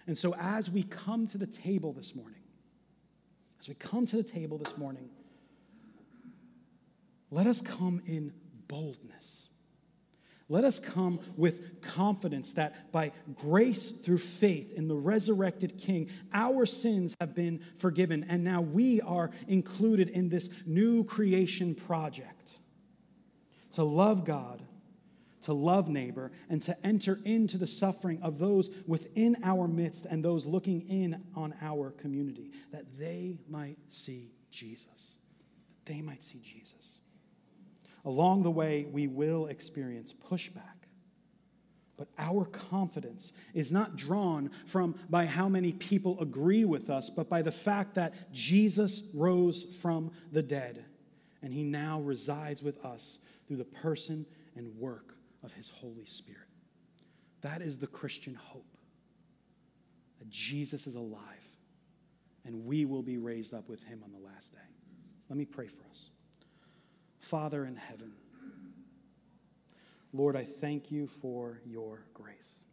And 0.07 0.19
so, 0.19 0.35
as 0.39 0.69
we 0.69 0.83
come 0.83 1.27
to 1.29 1.39
the 1.39 1.47
table 1.47 1.93
this 1.93 2.15
morning, 2.15 2.42
as 3.63 3.69
we 3.69 3.77
come 3.77 4.07
to 4.07 4.17
the 4.17 4.25
table 4.25 4.59
this 4.59 4.77
morning, 4.77 5.09
let 7.31 7.47
us 7.47 7.61
come 7.61 8.03
in 8.07 8.33
boldness. 8.67 9.51
Let 10.49 10.65
us 10.65 10.81
come 10.81 11.21
with 11.37 11.81
confidence 11.81 12.55
that 12.55 12.91
by 12.91 13.13
grace 13.37 13.93
through 13.93 14.19
faith 14.19 14.73
in 14.73 14.89
the 14.89 14.97
resurrected 14.97 15.79
King, 15.79 16.11
our 16.35 16.67
sins 16.67 17.17
have 17.21 17.37
been 17.37 17.61
forgiven, 17.77 18.27
and 18.29 18.43
now 18.43 18.61
we 18.61 19.01
are 19.01 19.31
included 19.47 20.09
in 20.09 20.29
this 20.29 20.51
new 20.67 21.05
creation 21.05 21.77
project 21.77 22.59
to 23.75 23.85
love 23.85 24.25
God, 24.25 24.61
to 25.43 25.53
love 25.53 25.89
neighbor, 25.89 26.33
and 26.49 26.63
to 26.63 26.77
enter 26.87 27.21
into 27.25 27.59
the 27.59 27.67
suffering 27.67 28.21
of 28.23 28.39
those 28.39 28.71
within 28.87 29.37
our 29.43 29.69
midst 29.69 30.07
and 30.07 30.25
those 30.25 30.47
looking 30.47 30.83
in 30.89 31.23
on 31.35 31.55
our 31.61 31.91
community, 31.91 32.51
that 32.73 32.95
they 32.95 33.39
might 33.49 33.79
see 33.89 34.33
Jesus. 34.51 35.13
That 35.85 35.93
they 35.93 36.01
might 36.01 36.23
see 36.23 36.41
Jesus. 36.41 36.99
Along 38.05 38.43
the 38.43 38.51
way, 38.51 38.87
we 38.91 39.07
will 39.07 39.47
experience 39.47 40.13
pushback. 40.13 40.63
But 41.97 42.09
our 42.19 42.47
confidence 42.47 43.33
is 43.55 43.71
not 43.71 43.97
drawn 43.97 44.51
from 44.67 44.97
by 45.09 45.27
how 45.27 45.49
many 45.49 45.73
people 45.73 46.21
agree 46.21 46.65
with 46.65 46.91
us, 46.91 47.11
but 47.11 47.29
by 47.29 47.43
the 47.43 47.53
fact 47.53 47.95
that 47.95 48.33
Jesus 48.33 49.03
rose 49.15 49.63
from 49.63 50.11
the 50.33 50.43
dead 50.43 50.85
and 51.43 51.53
he 51.53 51.63
now 51.63 52.01
resides 52.01 52.63
with 52.63 52.85
us 52.85 53.19
through 53.47 53.59
the 53.59 53.65
person 53.65 54.27
and 54.57 54.79
work 54.79 55.15
of 55.43 55.53
his 55.53 55.69
Holy 55.69 56.05
Spirit. 56.05 56.49
That 57.43 57.63
is 57.63 57.79
the 57.79 57.87
Christian 57.87 58.35
hope 58.35 58.77
that 60.19 60.31
Jesus 60.31 60.87
is 60.87 60.95
alive 60.95 61.21
and 62.45 62.65
we 62.65 62.85
will 62.85 63.03
be 63.03 63.19
raised 63.19 63.55
up 63.55 63.69
with 63.69 63.83
him 63.85 64.03
on 64.05 64.13
the 64.13 64.19
last 64.19 64.53
day. 64.53 64.59
Let 65.29 65.37
me 65.37 65.45
pray 65.45 65.67
for 65.67 65.85
us. 65.91 66.11
Father 67.19 67.65
in 67.65 67.77
heaven, 67.77 68.13
Lord, 70.13 70.37
I 70.37 70.45
thank 70.45 70.91
you 70.91 71.07
for 71.07 71.61
your 71.65 72.05
grace. 72.13 72.65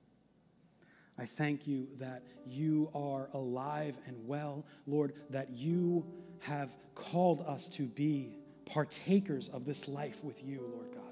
I 1.17 1.25
thank 1.25 1.67
you 1.67 1.87
that 1.99 2.23
you 2.45 2.89
are 2.95 3.29
alive 3.33 3.97
and 4.07 4.27
well, 4.27 4.65
Lord, 4.87 5.13
that 5.29 5.49
you 5.51 6.05
have 6.39 6.69
called 6.95 7.43
us 7.47 7.67
to 7.69 7.83
be 7.83 8.37
partakers 8.65 9.49
of 9.49 9.65
this 9.65 9.87
life 9.87 10.23
with 10.23 10.43
you, 10.43 10.61
Lord 10.73 10.91
God. 10.93 11.08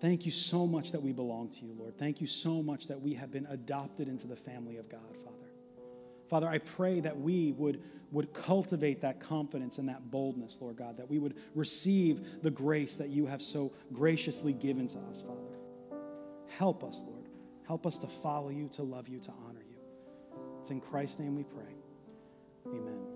Thank 0.00 0.24
you 0.24 0.32
so 0.32 0.66
much 0.66 0.92
that 0.92 1.02
we 1.02 1.12
belong 1.12 1.50
to 1.50 1.64
you, 1.64 1.74
Lord. 1.78 1.98
Thank 1.98 2.20
you 2.20 2.26
so 2.26 2.62
much 2.62 2.86
that 2.86 3.00
we 3.00 3.14
have 3.14 3.30
been 3.30 3.46
adopted 3.50 4.08
into 4.08 4.26
the 4.26 4.36
family 4.36 4.78
of 4.78 4.88
God, 4.88 5.16
Father. 5.22 5.36
Father, 6.28 6.48
I 6.48 6.58
pray 6.58 7.00
that 7.00 7.18
we 7.18 7.52
would, 7.52 7.82
would 8.10 8.32
cultivate 8.32 9.02
that 9.02 9.20
confidence 9.20 9.78
and 9.78 9.88
that 9.88 10.10
boldness, 10.10 10.58
Lord 10.60 10.76
God, 10.76 10.96
that 10.96 11.10
we 11.10 11.18
would 11.18 11.34
receive 11.54 12.42
the 12.42 12.50
grace 12.50 12.96
that 12.96 13.10
you 13.10 13.26
have 13.26 13.42
so 13.42 13.72
graciously 13.92 14.54
given 14.54 14.86
to 14.88 14.98
us, 15.10 15.22
Father. 15.22 15.98
Help 16.56 16.82
us, 16.82 17.04
Lord. 17.06 17.26
Help 17.66 17.86
us 17.86 17.98
to 17.98 18.06
follow 18.06 18.48
you, 18.48 18.68
to 18.68 18.82
love 18.82 19.08
you, 19.08 19.20
to 19.20 19.32
honor 19.46 19.62
you. 19.68 19.76
It's 20.60 20.70
in 20.70 20.80
Christ's 20.80 21.18
name 21.18 21.36
we 21.36 21.44
pray. 21.44 21.74
Amen. 22.68 23.09